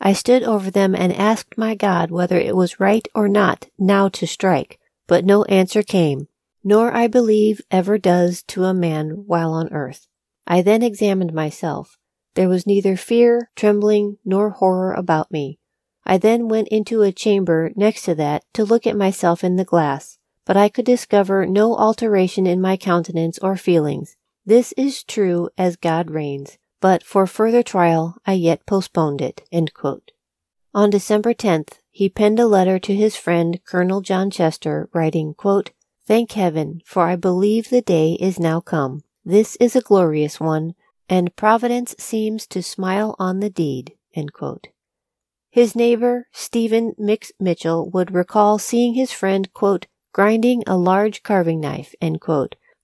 I 0.01 0.13
stood 0.13 0.43
over 0.43 0.73
them 0.73 0.97
and 0.97 1.13
asked 1.13 1.57
my 1.57 1.77
God 1.77 2.11
whether 2.11 2.37
it 2.37 2.57
was 2.57 2.81
right 2.81 3.07
or 3.15 3.29
not 3.29 3.69
now 3.79 4.09
to 4.09 4.27
strike, 4.27 4.81
but 5.07 5.25
no 5.25 5.45
answer 5.45 5.85
came, 5.85 6.27
nor 6.65 6.93
I 6.93 7.07
believe 7.07 7.61
ever 7.71 7.97
does 7.97 8.43
to 8.49 8.65
a 8.65 8.75
man 8.75 9.23
while 9.27 9.53
on 9.53 9.73
earth. 9.73 10.09
I 10.49 10.63
then 10.63 10.83
examined 10.83 11.33
myself. 11.33 11.97
There 12.35 12.49
was 12.49 12.67
neither 12.67 12.97
fear, 12.97 13.51
trembling, 13.55 14.19
nor 14.25 14.51
horror 14.51 14.95
about 14.95 15.31
me. 15.31 15.61
I 16.05 16.19
then 16.19 16.49
went 16.49 16.69
into 16.69 17.03
a 17.03 17.13
chamber 17.13 17.71
next 17.77 18.03
to 18.03 18.17
that 18.17 18.43
to 18.55 18.65
look 18.65 18.85
at 18.85 18.97
myself 18.97 19.45
in 19.45 19.55
the 19.55 19.65
glass 19.65 20.18
but 20.49 20.57
I 20.57 20.71
could 20.71 20.87
discover 20.87 21.45
no 21.45 21.77
alteration 21.77 22.47
in 22.47 22.59
my 22.59 22.79
countenance 22.79 23.39
or 23.41 23.55
feelings. 23.55 24.17
This 24.47 24.73
is 24.79 25.05
true 25.05 25.51
as 25.59 25.77
God 25.77 26.11
reigns, 26.11 26.57
but 26.81 27.05
for 27.05 27.27
further 27.27 27.63
trial 27.63 28.17
I 28.27 28.33
yet 28.33 28.65
postponed 28.65 29.21
it. 29.21 29.47
On 30.75 30.89
December 30.89 31.35
10th, 31.35 31.81
he 31.91 32.09
penned 32.09 32.41
a 32.41 32.47
letter 32.47 32.79
to 32.79 32.95
his 32.95 33.15
friend 33.15 33.61
Colonel 33.67 34.01
John 34.01 34.31
Chester, 34.31 34.89
writing, 34.95 35.35
quote, 35.35 35.73
Thank 36.07 36.33
heaven, 36.33 36.81
for 36.87 37.03
I 37.03 37.17
believe 37.17 37.69
the 37.69 37.83
day 37.83 38.15
is 38.15 38.41
now 38.41 38.61
come. 38.61 39.03
This 39.27 39.55
is 39.57 39.77
a 39.77 39.83
glorious 39.83 40.41
one, 40.41 40.75
and 41.11 41.37
Providence 41.37 41.95
seems 41.99 42.47
to 42.47 42.63
smile 42.63 43.15
on 43.19 43.41
the 43.41 43.51
deed. 43.51 43.97
His 45.51 45.77
neighbor, 45.77 46.27
Stephen 46.33 46.95
Mix 46.97 47.33
Mitchell, 47.39 47.91
would 47.91 48.15
recall 48.15 48.59
seeing 48.59 48.95
his 48.95 49.13
friend, 49.13 49.53
quote, 49.53 49.87
grinding 50.13 50.63
a 50.67 50.77
large 50.77 51.23
carving 51.23 51.61
knife, 51.61 51.95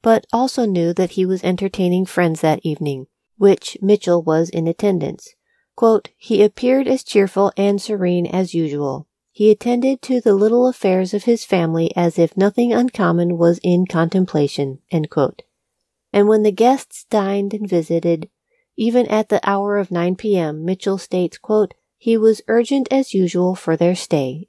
but 0.03 0.27
also 0.33 0.67
knew 0.67 0.93
that 0.93 1.13
he 1.13 1.25
was 1.25 1.43
entertaining 1.43 2.05
friends 2.05 2.41
that 2.41 2.61
evening, 2.63 3.07
which 3.39 3.79
Mitchell 3.81 4.23
was 4.23 4.51
in 4.51 4.69
attendance. 4.69 5.35
Quote, 5.77 6.11
he 6.17 6.43
appeared 6.43 6.87
as 6.87 7.03
cheerful 7.03 7.53
and 7.57 7.81
serene 7.83 8.27
as 8.27 8.55
usual. 8.55 9.09
He 9.33 9.51
attended 9.51 10.01
to 10.03 10.21
the 10.21 10.35
little 10.35 10.69
affairs 10.69 11.13
of 11.13 11.25
his 11.25 11.45
family 11.45 11.91
as 11.97 12.19
if 12.19 12.37
nothing 12.37 12.73
uncommon 12.73 13.37
was 13.37 13.59
in 13.65 13.87
contemplation. 13.87 14.79
And 14.93 16.29
when 16.29 16.45
the 16.45 16.53
guests 16.53 17.05
dined 17.11 17.53
and 17.53 17.69
visited, 17.69 18.29
even 18.77 19.07
at 19.07 19.31
the 19.31 19.41
hour 19.43 19.77
of 19.77 19.91
9 19.91 20.15
p.m., 20.15 20.65
Mitchell 20.65 20.99
states, 20.99 21.39
quote, 21.39 21.75
he 21.97 22.17
was 22.17 22.43
urgent 22.47 22.87
as 22.93 23.15
usual 23.15 23.57
for 23.57 23.77
their 23.77 23.97
stay. 23.97 24.47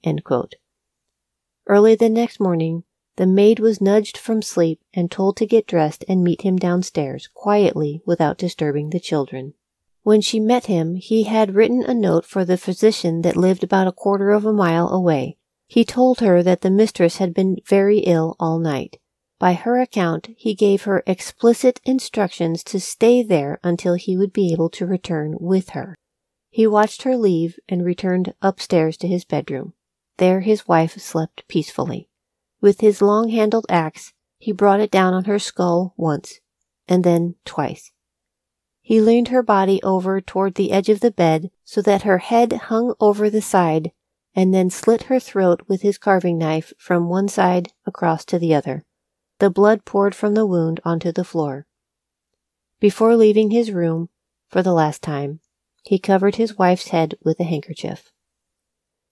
Early 1.68 1.96
the 1.96 2.10
next 2.10 2.40
morning, 2.40 2.84
the 3.16 3.26
maid 3.26 3.60
was 3.60 3.82
nudged 3.82 4.18
from 4.18 4.42
sleep 4.42 4.82
and 4.94 5.10
told 5.10 5.38
to 5.38 5.48
get 5.48 5.66
dressed 5.66 6.06
and 6.08 6.24
meet 6.24 6.42
him 6.42 6.58
downstairs 6.58 7.28
quietly 7.34 8.02
without 8.06 8.38
disturbing 8.38 8.90
the 8.90 9.00
children. 9.00 9.54
When 10.04 10.22
she 10.22 10.40
met 10.40 10.68
him, 10.68 10.96
he 10.96 11.24
had 11.24 11.56
written 11.56 11.84
a 11.84 11.96
note 11.96 12.26
for 12.26 12.46
the 12.46 12.58
physician 12.58 13.24
that 13.24 13.36
lived 13.36 13.64
about 13.64 13.88
a 13.88 13.92
quarter 13.92 14.30
of 14.30 14.46
a 14.46 14.54
mile 14.54 14.90
away. 14.90 15.38
He 15.68 15.84
told 15.84 16.20
her 16.20 16.44
that 16.44 16.62
the 16.62 16.70
mistress 16.70 17.18
had 17.18 17.34
been 17.34 17.58
very 17.66 18.00
ill 18.00 18.36
all 18.40 18.60
night. 18.60 19.00
By 19.40 19.54
her 19.54 19.80
account, 19.80 20.30
he 20.38 20.54
gave 20.54 20.84
her 20.84 21.04
explicit 21.08 21.82
instructions 21.84 22.64
to 22.66 22.80
stay 22.80 23.24
there 23.24 23.60
until 23.64 23.96
he 23.96 24.16
would 24.16 24.32
be 24.32 24.54
able 24.54 24.70
to 24.70 24.86
return 24.86 25.36
with 25.40 25.70
her. 25.70 25.96
He 26.52 26.68
watched 26.68 27.02
her 27.02 27.18
leave 27.18 27.58
and 27.68 27.84
returned 27.84 28.36
upstairs 28.42 28.98
to 28.98 29.08
his 29.08 29.26
bedroom. 29.26 29.74
There 30.18 30.42
his 30.42 30.68
wife 30.68 31.00
slept 31.00 31.48
peacefully. 31.48 32.10
With 32.62 32.82
his 32.82 33.02
long 33.02 33.30
handled 33.30 33.66
axe, 33.70 34.14
he 34.38 34.52
brought 34.52 34.80
it 34.80 34.92
down 34.92 35.14
on 35.14 35.26
her 35.26 35.40
skull 35.40 35.94
once, 35.98 36.40
and 36.88 37.04
then 37.04 37.36
twice. 37.46 37.92
He 38.82 39.02
leaned 39.02 39.30
her 39.30 39.42
body 39.42 39.82
over 39.82 40.22
toward 40.22 40.56
the 40.56 40.72
edge 40.72 40.90
of 40.90 41.00
the 41.00 41.12
bed 41.12 41.50
so 41.64 41.82
that 41.82 42.04
her 42.04 42.20
head 42.20 42.54
hung 42.54 42.94
over 43.00 43.30
the 43.30 43.42
side, 43.42 43.92
and 44.36 44.54
then 44.54 44.70
slit 44.70 45.04
her 45.04 45.20
throat 45.20 45.62
with 45.68 45.82
his 45.82 45.98
carving 45.98 46.38
knife 46.38 46.72
from 46.78 47.10
one 47.10 47.28
side 47.28 47.74
across 47.86 48.24
to 48.26 48.38
the 48.38 48.54
other. 48.54 48.86
The 49.40 49.50
blood 49.50 49.86
poured 49.86 50.14
from 50.14 50.34
the 50.34 50.46
wound 50.46 50.80
onto 50.86 51.12
the 51.12 51.24
floor. 51.24 51.66
Before 52.80 53.16
leaving 53.16 53.52
his 53.52 53.72
room, 53.72 54.10
for 54.48 54.62
the 54.62 54.74
last 54.74 55.02
time, 55.02 55.40
he 55.84 56.00
covered 56.00 56.36
his 56.36 56.58
wife's 56.58 56.90
head 56.90 57.16
with 57.24 57.40
a 57.40 57.44
handkerchief. 57.44 58.12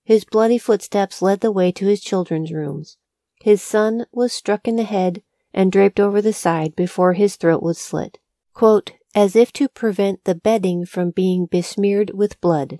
His 0.03 0.25
bloody 0.25 0.57
footsteps 0.57 1.21
led 1.21 1.39
the 1.39 1.51
way 1.51 1.71
to 1.71 1.85
his 1.85 2.01
children's 2.01 2.51
rooms. 2.51 2.97
His 3.41 3.61
son 3.61 4.05
was 4.11 4.33
struck 4.33 4.67
in 4.67 4.75
the 4.75 4.83
head 4.83 5.23
and 5.53 5.71
draped 5.71 5.99
over 5.99 6.21
the 6.21 6.33
side 6.33 6.75
before 6.75 7.13
his 7.13 7.35
throat 7.35 7.63
was 7.63 7.77
slit. 7.77 8.19
Quote, 8.53 8.93
as 9.15 9.35
if 9.35 9.53
to 9.53 9.69
prevent 9.69 10.23
the 10.23 10.35
bedding 10.35 10.85
from 10.85 11.11
being 11.11 11.45
besmeared 11.45 12.11
with 12.13 12.41
blood. 12.41 12.79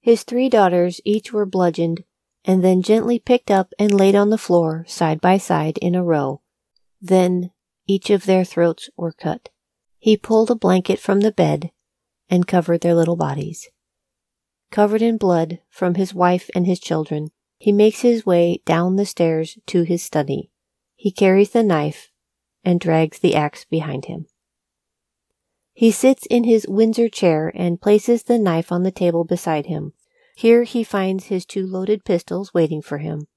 His 0.00 0.22
three 0.22 0.48
daughters 0.48 1.00
each 1.04 1.32
were 1.32 1.46
bludgeoned 1.46 2.04
and 2.44 2.62
then 2.62 2.82
gently 2.82 3.18
picked 3.18 3.50
up 3.50 3.72
and 3.78 3.94
laid 3.94 4.14
on 4.14 4.30
the 4.30 4.38
floor 4.38 4.84
side 4.86 5.20
by 5.20 5.38
side 5.38 5.78
in 5.78 5.94
a 5.94 6.04
row. 6.04 6.42
Then 7.00 7.52
each 7.86 8.10
of 8.10 8.26
their 8.26 8.44
throats 8.44 8.90
were 8.96 9.12
cut. 9.12 9.48
He 9.98 10.16
pulled 10.16 10.50
a 10.50 10.54
blanket 10.54 10.98
from 10.98 11.20
the 11.20 11.32
bed 11.32 11.70
and 12.28 12.46
covered 12.46 12.80
their 12.82 12.94
little 12.94 13.16
bodies. 13.16 13.68
Covered 14.74 15.02
in 15.02 15.18
blood 15.18 15.60
from 15.70 15.94
his 15.94 16.12
wife 16.12 16.50
and 16.52 16.66
his 16.66 16.80
children, 16.80 17.30
he 17.58 17.70
makes 17.70 18.00
his 18.00 18.26
way 18.26 18.60
down 18.66 18.96
the 18.96 19.06
stairs 19.06 19.56
to 19.66 19.84
his 19.84 20.02
study. 20.02 20.50
He 20.96 21.12
carries 21.12 21.50
the 21.50 21.62
knife 21.62 22.10
and 22.64 22.80
drags 22.80 23.20
the 23.20 23.36
axe 23.36 23.64
behind 23.64 24.06
him. 24.06 24.26
He 25.74 25.92
sits 25.92 26.26
in 26.26 26.42
his 26.42 26.66
Windsor 26.66 27.08
chair 27.08 27.52
and 27.54 27.80
places 27.80 28.24
the 28.24 28.36
knife 28.36 28.72
on 28.72 28.82
the 28.82 28.90
table 28.90 29.22
beside 29.22 29.66
him. 29.66 29.92
Here 30.34 30.64
he 30.64 30.82
finds 30.82 31.26
his 31.26 31.46
two 31.46 31.64
loaded 31.68 32.04
pistols 32.04 32.52
waiting 32.52 32.82
for 32.82 32.98
him. 32.98 33.28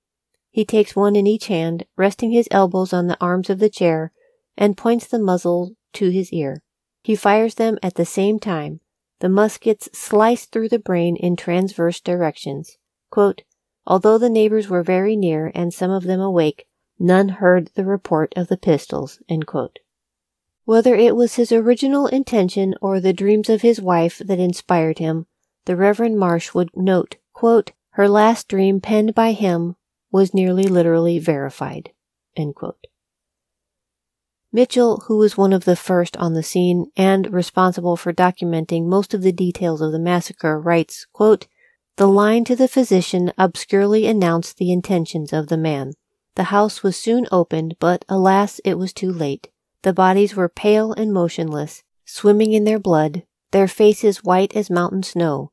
He 0.50 0.65
takes 0.65 0.95
one 0.95 1.15
in 1.15 1.28
each 1.28 1.45
hand, 1.45 1.86
resting 1.95 2.32
his 2.32 2.47
elbows 2.50 2.93
on 2.93 3.06
the 3.06 3.21
arms 3.21 3.52
of 3.52 3.60
the 3.60 3.69
chair, 3.69 4.12
and 4.58 4.76
points 4.76 5.06
the 5.06 5.19
muzzle 5.19 5.76
to 5.93 6.10
his 6.10 6.34
ear. 6.34 6.63
He 7.04 7.15
fires 7.15 7.54
them 7.54 7.78
at 7.84 7.93
the 7.93 8.08
same 8.08 8.39
time. 8.39 8.80
The 9.19 9.30
muskets 9.30 9.89
sliced 9.93 10.51
through 10.51 10.69
the 10.69 10.80
brain 10.80 11.15
in 11.15 11.36
transverse 11.36 11.99
directions. 11.99 12.77
Quote, 13.10 13.43
Although 13.86 14.17
the 14.17 14.30
neighbors 14.30 14.67
were 14.67 14.84
very 14.84 15.15
near 15.15 15.51
and 15.56 15.73
some 15.73 15.91
of 15.91 16.03
them 16.03 16.19
awake, 16.19 16.67
none 16.99 17.30
heard 17.30 17.71
the 17.75 17.86
report 17.86 18.34
of 18.36 18.47
the 18.47 18.58
pistols. 18.58 19.19
Whether 20.65 20.95
it 20.95 21.15
was 21.15 21.36
his 21.36 21.51
original 21.51 22.08
intention 22.08 22.75
or 22.82 22.99
the 22.99 23.13
dreams 23.13 23.49
of 23.49 23.62
his 23.62 23.82
wife 23.82 24.19
that 24.19 24.39
inspired 24.39 24.99
him, 24.99 25.25
the 25.65 25.75
Reverend 25.75 26.19
Marsh 26.19 26.53
would 26.53 26.75
note, 26.75 27.15
quote, 27.34 27.71
her 27.91 28.08
last 28.08 28.47
dream 28.47 28.82
penned 28.82 29.15
by 29.15 29.32
him 29.32 29.75
was 30.12 30.34
nearly 30.34 30.63
literally 30.63 31.17
verified. 31.17 31.91
Mitchell, 34.51 35.03
who 35.07 35.17
was 35.17 35.38
one 35.38 35.51
of 35.51 35.65
the 35.65 35.75
first 35.75 36.15
on 36.17 36.33
the 36.33 36.43
scene 36.43 36.86
and 36.95 37.33
responsible 37.33 37.97
for 37.97 38.13
documenting 38.13 38.86
most 38.86 39.13
of 39.13 39.21
the 39.21 39.33
details 39.33 39.81
of 39.81 39.91
the 39.91 39.99
massacre, 39.99 40.60
writes, 40.60 41.05
quote, 41.12 41.47
The 41.97 42.07
line 42.07 42.45
to 42.45 42.55
the 42.55 42.69
physician 42.69 43.33
obscurely 43.38 44.07
announced 44.07 44.57
the 44.57 44.71
intentions 44.71 45.33
of 45.33 45.47
the 45.47 45.57
man. 45.57 45.93
The 46.36 46.45
house 46.45 46.81
was 46.81 46.95
soon 46.95 47.27
opened, 47.31 47.75
but 47.79 48.05
alas, 48.07 48.60
it 48.63 48.77
was 48.77 48.93
too 48.93 49.12
late. 49.12 49.49
The 49.81 49.91
bodies 49.91 50.36
were 50.36 50.49
pale 50.49 50.93
and 50.93 51.12
motionless, 51.12 51.83
swimming 52.05 52.53
in 52.53 52.63
their 52.63 52.79
blood, 52.79 53.23
their 53.51 53.67
faces 53.67 54.23
white 54.23 54.55
as 54.55 54.69
mountain 54.69 55.03
snow, 55.03 55.51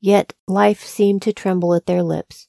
yet 0.00 0.34
life 0.46 0.84
seemed 0.84 1.22
to 1.22 1.32
tremble 1.32 1.74
at 1.74 1.86
their 1.86 2.02
lips. 2.02 2.46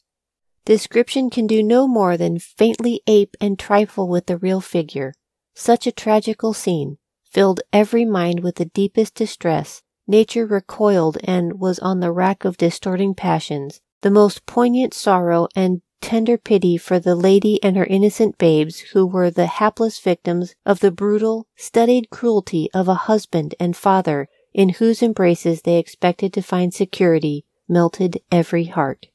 Description 0.66 1.30
can 1.30 1.48
do 1.48 1.64
no 1.64 1.88
more 1.88 2.18
than 2.18 2.40
faintly 2.40 3.02
ape 3.08 3.36
and 3.42 3.58
trifle 3.58 4.08
with 4.08 4.28
the 4.28 4.38
real 4.38 4.62
figure. 4.62 5.14
Such 5.60 5.88
a 5.88 5.92
tragical 5.92 6.54
scene 6.54 7.00
filled 7.24 7.62
every 7.74 8.06
mind 8.06 8.42
with 8.42 8.58
the 8.58 8.66
deepest 8.66 9.16
distress. 9.16 9.82
Nature 10.06 10.46
recoiled 10.46 11.18
and 11.24 11.60
was 11.60 11.80
on 11.80 12.00
the 12.00 12.12
rack 12.12 12.46
of 12.46 12.58
distorting 12.58 13.16
passions. 13.16 13.82
The 14.02 14.12
most 14.12 14.46
poignant 14.46 14.94
sorrow 14.94 15.48
and 15.56 15.82
tender 16.00 16.38
pity 16.38 16.78
for 16.78 17.00
the 17.00 17.16
lady 17.16 17.62
and 17.64 17.76
her 17.76 17.86
innocent 17.86 18.38
babes 18.38 18.82
who 18.94 19.08
were 19.08 19.32
the 19.32 19.48
hapless 19.48 20.00
victims 20.00 20.54
of 20.64 20.80
the 20.80 20.92
brutal, 20.92 21.48
studied 21.56 22.12
cruelty 22.12 22.70
of 22.72 22.88
a 22.88 23.08
husband 23.10 23.56
and 23.60 23.76
father 23.76 24.30
in 24.54 24.70
whose 24.70 25.02
embraces 25.02 25.64
they 25.64 25.80
expected 25.80 26.34
to 26.34 26.44
find 26.44 26.72
security 26.72 27.46
melted 27.68 28.22
every 28.32 28.66
heart. 28.66 29.08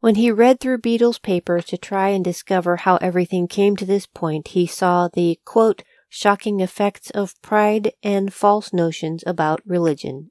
When 0.00 0.14
he 0.14 0.30
read 0.30 0.60
through 0.60 0.78
Beadle's 0.78 1.18
papers 1.18 1.64
to 1.66 1.76
try 1.76 2.10
and 2.10 2.24
discover 2.24 2.76
how 2.76 2.96
everything 2.96 3.48
came 3.48 3.76
to 3.76 3.84
this 3.84 4.06
point, 4.06 4.48
he 4.48 4.66
saw 4.66 5.08
the 5.08 5.40
quote, 5.44 5.82
shocking 6.08 6.60
effects 6.60 7.10
of 7.10 7.40
pride 7.42 7.92
and 8.02 8.32
false 8.32 8.72
notions 8.72 9.24
about 9.26 9.60
religion. 9.66 10.30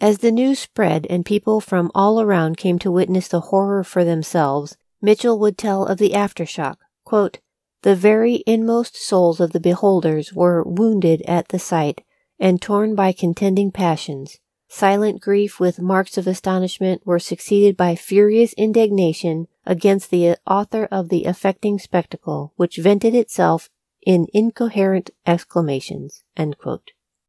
As 0.00 0.18
the 0.18 0.32
news 0.32 0.58
spread 0.58 1.06
and 1.08 1.24
people 1.24 1.60
from 1.60 1.90
all 1.94 2.20
around 2.20 2.56
came 2.56 2.78
to 2.80 2.90
witness 2.90 3.28
the 3.28 3.40
horror 3.40 3.84
for 3.84 4.02
themselves, 4.02 4.76
Mitchell 5.00 5.38
would 5.38 5.58
tell 5.58 5.84
of 5.84 5.98
the 5.98 6.12
aftershock. 6.12 6.76
Quote, 7.04 7.38
the 7.82 7.94
very 7.94 8.42
inmost 8.46 8.96
souls 8.96 9.40
of 9.40 9.52
the 9.52 9.60
beholders 9.60 10.32
were 10.32 10.64
wounded 10.64 11.22
at 11.22 11.48
the 11.48 11.58
sight 11.58 12.02
and 12.40 12.60
torn 12.60 12.94
by 12.94 13.12
contending 13.12 13.70
passions. 13.70 14.38
Silent 14.68 15.20
grief 15.20 15.58
with 15.58 15.80
marks 15.80 16.18
of 16.18 16.26
astonishment 16.26 17.00
were 17.06 17.18
succeeded 17.18 17.76
by 17.76 17.94
furious 17.94 18.52
indignation 18.54 19.46
against 19.64 20.10
the 20.10 20.36
author 20.46 20.86
of 20.90 21.08
the 21.08 21.24
affecting 21.24 21.78
spectacle, 21.78 22.52
which 22.56 22.76
vented 22.76 23.14
itself 23.14 23.70
in 24.04 24.26
incoherent 24.34 25.10
exclamations. 25.26 26.24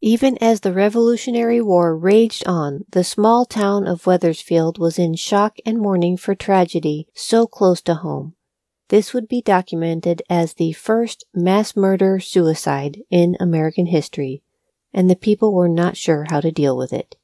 Even 0.01 0.37
as 0.39 0.59
the 0.59 0.73
Revolutionary 0.73 1.61
War 1.61 1.97
raged 1.97 2.45
on, 2.45 2.85
the 2.91 3.03
small 3.03 3.45
town 3.45 3.87
of 3.87 4.05
Wethersfield 4.05 4.77
was 4.77 4.99
in 4.99 5.15
shock 5.15 5.57
and 5.65 5.79
mourning 5.79 6.17
for 6.17 6.35
tragedy 6.35 7.07
so 7.13 7.47
close 7.47 7.81
to 7.83 7.95
home. 7.95 8.35
This 8.89 9.13
would 9.13 9.27
be 9.27 9.41
documented 9.41 10.21
as 10.29 10.53
the 10.53 10.73
first 10.73 11.25
mass 11.33 11.75
murder 11.75 12.19
suicide 12.19 12.99
in 13.09 13.37
American 13.39 13.87
history, 13.87 14.43
and 14.93 15.09
the 15.09 15.15
people 15.15 15.53
were 15.53 15.69
not 15.69 15.97
sure 15.97 16.25
how 16.29 16.41
to 16.41 16.51
deal 16.51 16.75
with 16.75 16.93
it. 16.93 17.15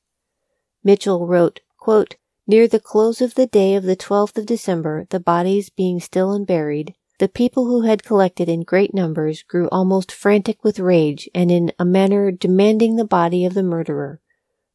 Mitchell 0.84 1.26
wrote, 1.26 1.62
quote, 1.78 2.16
Near 2.46 2.68
the 2.68 2.80
close 2.80 3.22
of 3.22 3.36
the 3.36 3.48
day 3.48 3.76
of 3.76 3.84
the 3.84 3.96
12th 3.96 4.38
of 4.38 4.46
December, 4.46 5.08
the 5.10 5.20
bodies 5.20 5.70
being 5.70 6.02
still 6.02 6.32
unburied, 6.34 6.94
the 7.20 7.30
people 7.30 7.68
who 7.68 7.84
had 7.84 8.04
collected 8.04 8.50
in 8.50 8.64
great 8.64 8.94
numbers 8.94 9.44
grew 9.44 9.70
almost 9.70 10.12
frantic 10.12 10.62
with 10.64 10.80
rage 10.80 11.30
and 11.34 11.50
in 11.52 11.72
a 11.80 11.86
manner 11.86 12.32
demanding 12.32 12.98
the 12.98 13.06
body 13.06 13.46
of 13.46 13.54
the 13.54 13.64
murderer. 13.64 14.20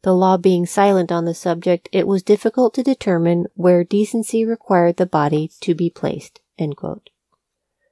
The 0.03 0.15
law 0.15 0.39
being 0.39 0.65
silent 0.65 1.13
on 1.13 1.27
the 1.27 1.35
subject, 1.35 1.89
it 1.93 2.07
was 2.07 2.23
difficult 2.23 2.73
to 2.75 2.83
determine 2.83 3.47
where 3.55 3.85
decency 3.85 4.47
required 4.47 4.97
the 4.97 5.07
body 5.07 5.51
to 5.61 5.75
be 5.75 5.91
placed. 5.91 6.41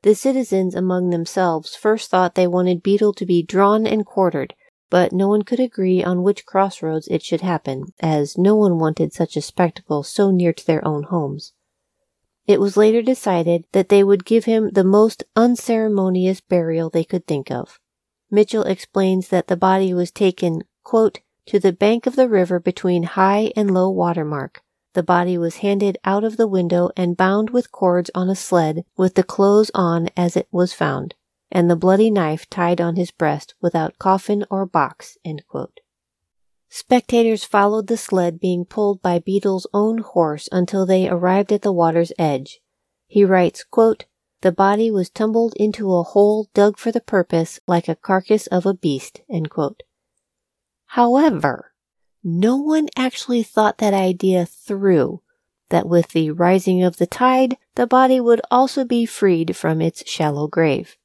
The 0.02 0.14
citizens 0.14 0.74
among 0.74 1.10
themselves 1.10 1.74
first 1.74 2.10
thought 2.10 2.34
they 2.34 2.46
wanted 2.46 2.82
Beadle 2.82 3.12
to 3.14 3.26
be 3.26 3.42
drawn 3.42 3.86
and 3.86 4.06
quartered, 4.06 4.54
but 4.88 5.12
no 5.12 5.28
one 5.28 5.42
could 5.42 5.60
agree 5.60 6.02
on 6.02 6.22
which 6.22 6.46
crossroads 6.46 7.08
it 7.08 7.22
should 7.22 7.40
happen, 7.40 7.86
as 8.00 8.38
no 8.38 8.54
one 8.54 8.78
wanted 8.78 9.12
such 9.12 9.36
a 9.36 9.42
spectacle 9.42 10.02
so 10.02 10.30
near 10.30 10.52
to 10.52 10.66
their 10.66 10.86
own 10.86 11.02
homes. 11.04 11.52
It 12.46 12.60
was 12.60 12.76
later 12.76 13.02
decided 13.02 13.64
that 13.72 13.88
they 13.88 14.04
would 14.04 14.24
give 14.24 14.44
him 14.44 14.70
the 14.70 14.84
most 14.84 15.24
unceremonious 15.34 16.40
burial 16.40 16.88
they 16.88 17.02
could 17.04 17.26
think 17.26 17.50
of. 17.50 17.80
Mitchell 18.30 18.62
explains 18.62 19.28
that 19.28 19.48
the 19.48 19.56
body 19.56 19.92
was 19.92 20.12
taken, 20.12 20.62
quote, 20.84 21.20
to 21.46 21.58
the 21.58 21.72
bank 21.72 22.06
of 22.06 22.14
the 22.14 22.28
river 22.28 22.60
between 22.60 23.02
high 23.02 23.52
and 23.56 23.74
low 23.74 23.90
water 23.90 24.24
mark. 24.24 24.62
The 24.94 25.02
body 25.02 25.36
was 25.36 25.56
handed 25.56 25.98
out 26.04 26.24
of 26.24 26.36
the 26.36 26.46
window 26.46 26.90
and 26.96 27.16
bound 27.16 27.50
with 27.50 27.72
cords 27.72 28.10
on 28.14 28.30
a 28.30 28.36
sled 28.36 28.84
with 28.96 29.14
the 29.14 29.24
clothes 29.24 29.70
on 29.74 30.08
as 30.16 30.36
it 30.36 30.48
was 30.50 30.72
found 30.72 31.15
and 31.56 31.70
the 31.70 31.74
bloody 31.74 32.10
knife 32.10 32.46
tied 32.50 32.82
on 32.82 32.96
his 32.96 33.10
breast 33.10 33.54
without 33.62 33.98
coffin 33.98 34.44
or 34.50 34.66
box. 34.66 35.16
Spectators 36.68 37.46
followed 37.46 37.86
the 37.86 37.96
sled 37.96 38.38
being 38.38 38.66
pulled 38.66 39.00
by 39.00 39.18
Beadle's 39.18 39.66
own 39.72 40.00
horse 40.00 40.50
until 40.52 40.84
they 40.84 41.08
arrived 41.08 41.50
at 41.50 41.62
the 41.62 41.72
water's 41.72 42.12
edge. 42.18 42.60
He 43.06 43.24
writes, 43.24 43.64
quote, 43.64 44.04
The 44.42 44.52
body 44.52 44.90
was 44.90 45.08
tumbled 45.08 45.54
into 45.56 45.94
a 45.94 46.02
hole 46.02 46.50
dug 46.52 46.76
for 46.76 46.92
the 46.92 47.00
purpose 47.00 47.58
like 47.66 47.88
a 47.88 47.96
carcass 47.96 48.46
of 48.48 48.66
a 48.66 48.74
beast. 48.74 49.22
However, 50.88 51.72
no 52.22 52.56
one 52.58 52.88
actually 52.98 53.42
thought 53.42 53.78
that 53.78 53.94
idea 53.94 54.44
through, 54.44 55.22
that 55.70 55.88
with 55.88 56.08
the 56.08 56.32
rising 56.32 56.82
of 56.82 56.98
the 56.98 57.06
tide, 57.06 57.56
the 57.76 57.86
body 57.86 58.20
would 58.20 58.42
also 58.50 58.84
be 58.84 59.06
freed 59.06 59.56
from 59.56 59.80
its 59.80 60.06
shallow 60.06 60.48
grave. 60.48 60.98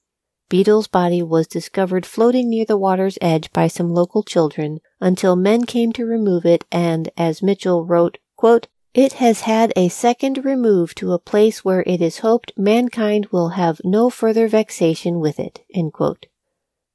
Beadle's 0.51 0.89
body 0.89 1.23
was 1.23 1.47
discovered 1.47 2.05
floating 2.05 2.49
near 2.49 2.65
the 2.65 2.75
water's 2.75 3.17
edge 3.21 3.53
by 3.53 3.67
some 3.67 3.93
local 3.93 4.21
children 4.21 4.81
until 4.99 5.37
men 5.37 5.63
came 5.63 5.93
to 5.93 6.05
remove 6.05 6.45
it 6.45 6.65
and, 6.69 7.09
as 7.15 7.41
Mitchell 7.41 7.85
wrote, 7.85 8.17
quote, 8.35 8.67
it 8.93 9.13
has 9.13 9.41
had 9.41 9.71
a 9.77 9.87
second 9.87 10.43
remove 10.43 10.93
to 10.95 11.13
a 11.13 11.19
place 11.19 11.63
where 11.63 11.85
it 11.87 12.01
is 12.01 12.17
hoped 12.17 12.51
mankind 12.57 13.27
will 13.27 13.51
have 13.51 13.79
no 13.85 14.09
further 14.09 14.49
vexation 14.49 15.21
with 15.21 15.39
it. 15.39 15.61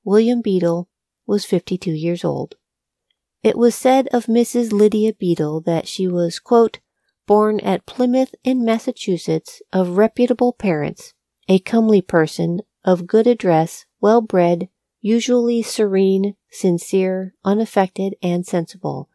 William 0.05 0.43
Beadle 0.43 0.91
was 1.27 1.47
52 1.47 1.93
years 1.93 2.27
old. 2.27 2.57
It 3.43 3.57
was 3.57 3.75
said 3.75 4.07
of 4.09 4.27
Mrs. 4.27 4.71
Lydia 4.71 5.15
Beadle 5.15 5.63
that 5.63 5.89
she 5.89 6.07
was, 6.07 6.39
quote, 6.39 6.81
born 7.27 7.61
at 7.61 7.87
Plymouth 7.87 8.35
in 8.45 8.67
Massachusetts 8.67 9.63
of 9.73 9.97
reputable 9.97 10.53
parents, 10.53 11.15
a 11.49 11.59
comely 11.59 12.03
person 12.03 12.61
of 12.87 13.09
good 13.09 13.27
address, 13.27 13.85
well 14.01 14.23
bred, 14.23 14.69
usually 15.01 15.61
serene, 15.61 16.37
sincere, 16.51 17.35
unaffected, 17.45 18.15
and 18.23 18.47
sensible, 18.47 19.09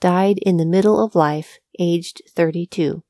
died 0.00 0.38
in 0.38 0.56
the 0.56 0.64
middle 0.64 1.02
of 1.02 1.16
life, 1.16 1.58
aged 1.78 2.22
32. 2.34 3.02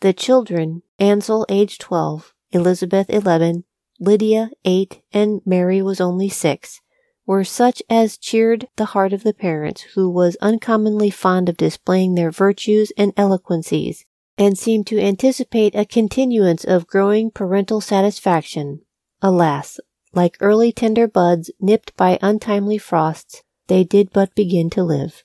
The 0.00 0.12
children, 0.12 0.82
Ansel 1.00 1.44
aged 1.48 1.80
12, 1.80 2.32
Elizabeth 2.52 3.10
11, 3.10 3.64
Lydia 3.98 4.50
8, 4.64 5.02
and 5.12 5.40
Mary 5.44 5.82
was 5.82 6.00
only 6.00 6.28
6, 6.28 6.80
were 7.26 7.44
such 7.44 7.82
as 7.90 8.16
cheered 8.16 8.68
the 8.76 8.86
heart 8.86 9.12
of 9.12 9.24
the 9.24 9.34
parents 9.34 9.82
who 9.94 10.08
was 10.08 10.36
uncommonly 10.40 11.10
fond 11.10 11.48
of 11.48 11.56
displaying 11.56 12.14
their 12.14 12.30
virtues 12.30 12.92
and 12.96 13.12
eloquencies, 13.16 14.06
and 14.38 14.56
seemed 14.56 14.86
to 14.86 15.00
anticipate 15.00 15.74
a 15.74 15.84
continuance 15.84 16.64
of 16.64 16.86
growing 16.86 17.30
parental 17.30 17.80
satisfaction 17.80 18.80
Alas, 19.20 19.80
like 20.12 20.36
early 20.40 20.70
tender 20.70 21.08
buds 21.08 21.50
nipped 21.60 21.96
by 21.96 22.18
untimely 22.22 22.78
frosts, 22.78 23.42
they 23.66 23.82
did 23.82 24.12
but 24.12 24.34
begin 24.34 24.70
to 24.70 24.84
live. 24.84 25.24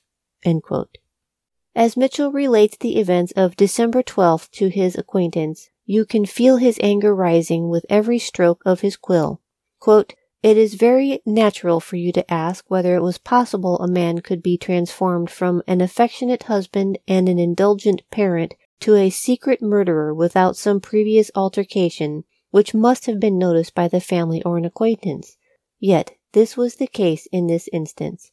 As 1.76 1.96
Mitchell 1.96 2.32
relates 2.32 2.78
the 2.78 2.98
events 2.98 3.34
of 3.36 3.56
December 3.56 4.02
12th 4.02 4.50
to 4.52 4.70
his 4.70 4.96
acquaintance, 4.96 5.70
you 5.86 6.06
can 6.06 6.26
feel 6.26 6.58
his 6.58 6.80
anger 6.82 7.14
rising 7.14 7.70
with 7.70 7.86
every 7.90 8.20
stroke 8.20 8.62
of 8.66 8.82
his 8.82 8.98
quill. 8.98 9.42
Quote, 9.80 10.14
it 10.42 10.58
is 10.58 10.74
very 10.74 11.22
natural 11.26 11.80
for 11.80 11.96
you 11.96 12.12
to 12.12 12.34
ask 12.34 12.66
whether 12.68 12.96
it 12.96 13.02
was 13.04 13.18
possible 13.18 13.80
a 13.80 13.88
man 13.88 14.20
could 14.20 14.44
be 14.44 14.58
transformed 14.58 15.30
from 15.30 15.62
an 15.68 15.82
affectionate 15.82 16.44
husband 16.44 16.98
and 17.08 17.30
an 17.30 17.40
indulgent 17.40 18.02
parent 18.12 18.56
to 18.82 18.96
a 18.96 19.10
secret 19.10 19.62
murderer 19.62 20.14
without 20.14 20.58
some 20.58 20.82
previous 20.82 21.32
altercation 21.36 22.26
which 22.54 22.76
must 22.76 23.08
have 23.08 23.20
been 23.20 23.40
noticed 23.40 23.74
by 23.74 23.88
the 23.88 24.00
family 24.00 24.40
or 24.44 24.60
an 24.60 24.64
acquaintance. 24.64 25.38
Yet 25.80 26.12
this 26.34 26.56
was 26.56 26.76
the 26.76 26.86
case 26.86 27.28
in 27.32 27.48
this 27.48 27.68
instance. 27.74 28.32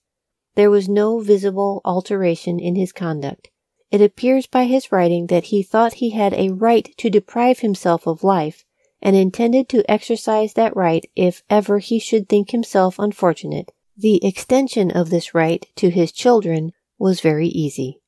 There 0.57 0.71
was 0.71 0.91
no 0.91 1.21
visible 1.21 1.81
alteration 1.87 2.61
in 2.61 2.77
his 2.77 2.93
conduct. 2.93 3.49
It 3.91 4.03
appears 4.03 4.47
by 4.47 4.65
his 4.65 4.93
writing 4.93 5.29
that 5.29 5.45
he 5.45 5.63
thought 5.63 5.95
he 5.95 6.11
had 6.11 6.35
a 6.35 6.51
right 6.51 6.95
to 6.99 7.09
deprive 7.09 7.61
himself 7.61 8.07
of 8.07 8.23
life, 8.23 8.67
and 9.01 9.17
intended 9.17 9.71
to 9.71 9.91
exercise 9.91 10.53
that 10.53 10.77
right 10.77 11.09
if 11.17 11.43
ever 11.49 11.79
he 11.79 11.99
should 11.99 12.29
think 12.29 12.51
himself 12.51 12.99
unfortunate. 12.99 13.73
The 13.97 14.23
extension 14.23 14.91
of 14.91 15.09
this 15.09 15.35
right 15.35 15.67
to 15.77 15.89
his 15.89 16.13
children 16.13 16.73
was 16.99 17.23
very 17.23 17.49
easy. 17.49 18.03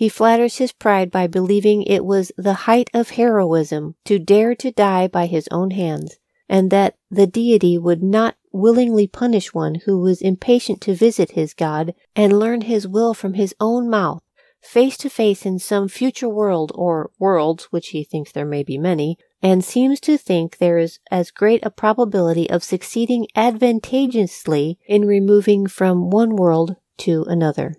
He 0.00 0.08
flatters 0.08 0.56
his 0.56 0.72
pride 0.72 1.10
by 1.10 1.26
believing 1.26 1.82
it 1.82 2.06
was 2.06 2.32
the 2.38 2.64
height 2.64 2.88
of 2.94 3.10
heroism 3.10 3.96
to 4.06 4.18
dare 4.18 4.54
to 4.54 4.70
die 4.70 5.06
by 5.06 5.26
his 5.26 5.46
own 5.50 5.72
hands, 5.72 6.16
and 6.48 6.70
that 6.70 6.94
the 7.10 7.26
deity 7.26 7.76
would 7.76 8.02
not 8.02 8.34
willingly 8.50 9.06
punish 9.06 9.52
one 9.52 9.74
who 9.84 10.00
was 10.00 10.22
impatient 10.22 10.80
to 10.80 10.94
visit 10.94 11.32
his 11.32 11.52
God 11.52 11.92
and 12.16 12.38
learn 12.38 12.62
his 12.62 12.88
will 12.88 13.12
from 13.12 13.34
his 13.34 13.54
own 13.60 13.90
mouth, 13.90 14.22
face 14.62 14.96
to 14.96 15.10
face 15.10 15.44
in 15.44 15.58
some 15.58 15.86
future 15.86 16.30
world 16.30 16.72
or 16.74 17.10
worlds, 17.18 17.64
which 17.64 17.88
he 17.88 18.02
thinks 18.02 18.32
there 18.32 18.46
may 18.46 18.62
be 18.62 18.78
many, 18.78 19.18
and 19.42 19.62
seems 19.62 20.00
to 20.00 20.16
think 20.16 20.56
there 20.56 20.78
is 20.78 20.98
as 21.10 21.30
great 21.30 21.62
a 21.62 21.68
probability 21.68 22.48
of 22.48 22.64
succeeding 22.64 23.26
advantageously 23.36 24.78
in 24.86 25.04
removing 25.04 25.66
from 25.66 26.08
one 26.08 26.36
world 26.36 26.76
to 26.96 27.22
another. 27.24 27.74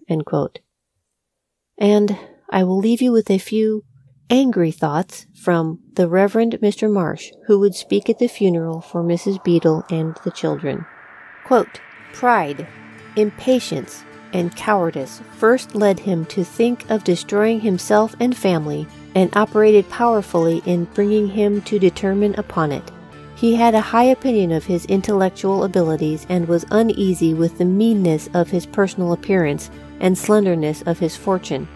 And 1.82 2.16
I 2.48 2.64
will 2.64 2.78
leave 2.78 3.02
you 3.02 3.12
with 3.12 3.32
a 3.32 3.40
few 3.40 3.84
angry 4.30 4.70
thoughts 4.70 5.26
from 5.34 5.80
the 5.96 6.08
Reverend 6.08 6.60
Mr. 6.62 6.90
Marsh, 6.90 7.32
who 7.48 7.60
would 7.60 7.74
speak 7.74 8.08
at 8.08 8.20
the 8.20 8.28
funeral 8.28 8.82
for 8.82 9.04
Mrs. 9.04 9.44
Beadle 9.44 9.84
and 9.90 10.16
the 10.24 10.30
children. 10.30 10.86
Quote, 11.44 11.82
Pride, 12.14 12.68
impatience, 13.16 14.04
and 14.32 14.56
cowardice 14.56 15.24
first 15.38 15.74
led 15.74 16.00
him 16.00 16.24
to 16.26 16.44
think 16.44 16.88
of 16.92 17.04
destroying 17.04 17.62
himself 17.62 18.16
and 18.20 18.38
family, 18.38 18.88
and 19.16 19.36
operated 19.36 19.90
powerfully 19.90 20.62
in 20.68 20.86
bringing 20.94 21.28
him 21.30 21.64
to 21.64 21.80
determine 21.80 22.36
upon 22.36 22.72
it. 22.72 22.92
He 23.36 23.56
had 23.56 23.74
a 23.74 23.82
high 23.82 24.04
opinion 24.04 24.52
of 24.52 24.66
his 24.66 24.86
intellectual 24.86 25.64
abilities 25.64 26.28
and 26.30 26.48
was 26.48 26.64
uneasy 26.70 27.34
with 27.34 27.58
the 27.58 27.66
meanness 27.66 28.30
of 28.36 28.52
his 28.52 28.68
personal 28.68 29.14
appearance 29.14 29.72
and 30.02 30.18
slenderness 30.18 30.82
of 30.82 31.00
his 31.00 31.16
fortune, 31.16 31.68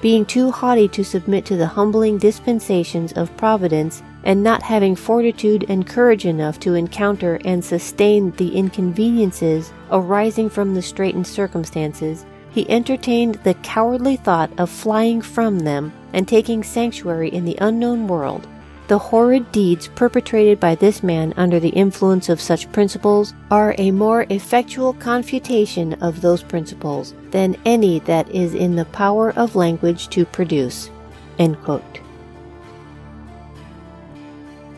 being 0.00 0.26
too 0.26 0.50
haughty 0.50 0.88
to 0.88 1.04
submit 1.04 1.44
to 1.44 1.56
the 1.56 1.66
humbling 1.66 2.18
dispensations 2.18 3.12
of 3.12 3.34
Providence, 3.36 4.02
and 4.24 4.42
not 4.42 4.62
having 4.62 4.96
fortitude 4.96 5.64
and 5.68 5.86
courage 5.86 6.26
enough 6.26 6.58
to 6.58 6.74
encounter 6.74 7.38
and 7.44 7.64
sustain 7.64 8.32
the 8.32 8.56
inconveniences 8.56 9.72
arising 9.92 10.50
from 10.50 10.74
the 10.74 10.82
straitened 10.82 11.26
circumstances, 11.26 12.26
he 12.50 12.68
entertained 12.70 13.34
the 13.44 13.54
cowardly 13.54 14.16
thought 14.16 14.50
of 14.58 14.70
flying 14.70 15.20
from 15.20 15.60
them 15.60 15.92
and 16.12 16.26
taking 16.26 16.62
sanctuary 16.62 17.28
in 17.28 17.44
the 17.44 17.58
unknown 17.60 18.06
world, 18.06 18.46
the 18.86 18.98
horrid 18.98 19.50
deeds 19.50 19.88
perpetrated 19.88 20.60
by 20.60 20.74
this 20.74 21.02
man 21.02 21.32
under 21.36 21.58
the 21.58 21.70
influence 21.70 22.28
of 22.28 22.40
such 22.40 22.70
principles 22.70 23.32
are 23.50 23.74
a 23.78 23.90
more 23.90 24.26
effectual 24.28 24.92
confutation 24.92 25.94
of 25.94 26.20
those 26.20 26.42
principles 26.42 27.14
than 27.30 27.56
any 27.64 28.00
that 28.00 28.28
is 28.30 28.54
in 28.54 28.76
the 28.76 28.84
power 28.86 29.32
of 29.32 29.56
language 29.56 30.08
to 30.10 30.26
produce. 30.26 30.90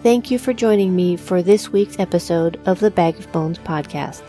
Thank 0.02 0.30
you 0.30 0.38
for 0.38 0.52
joining 0.52 0.94
me 0.94 1.16
for 1.16 1.42
this 1.42 1.72
week's 1.72 1.98
episode 1.98 2.60
of 2.64 2.78
the 2.78 2.92
Bag 2.92 3.18
of 3.18 3.30
Bones 3.32 3.58
podcast. 3.58 4.22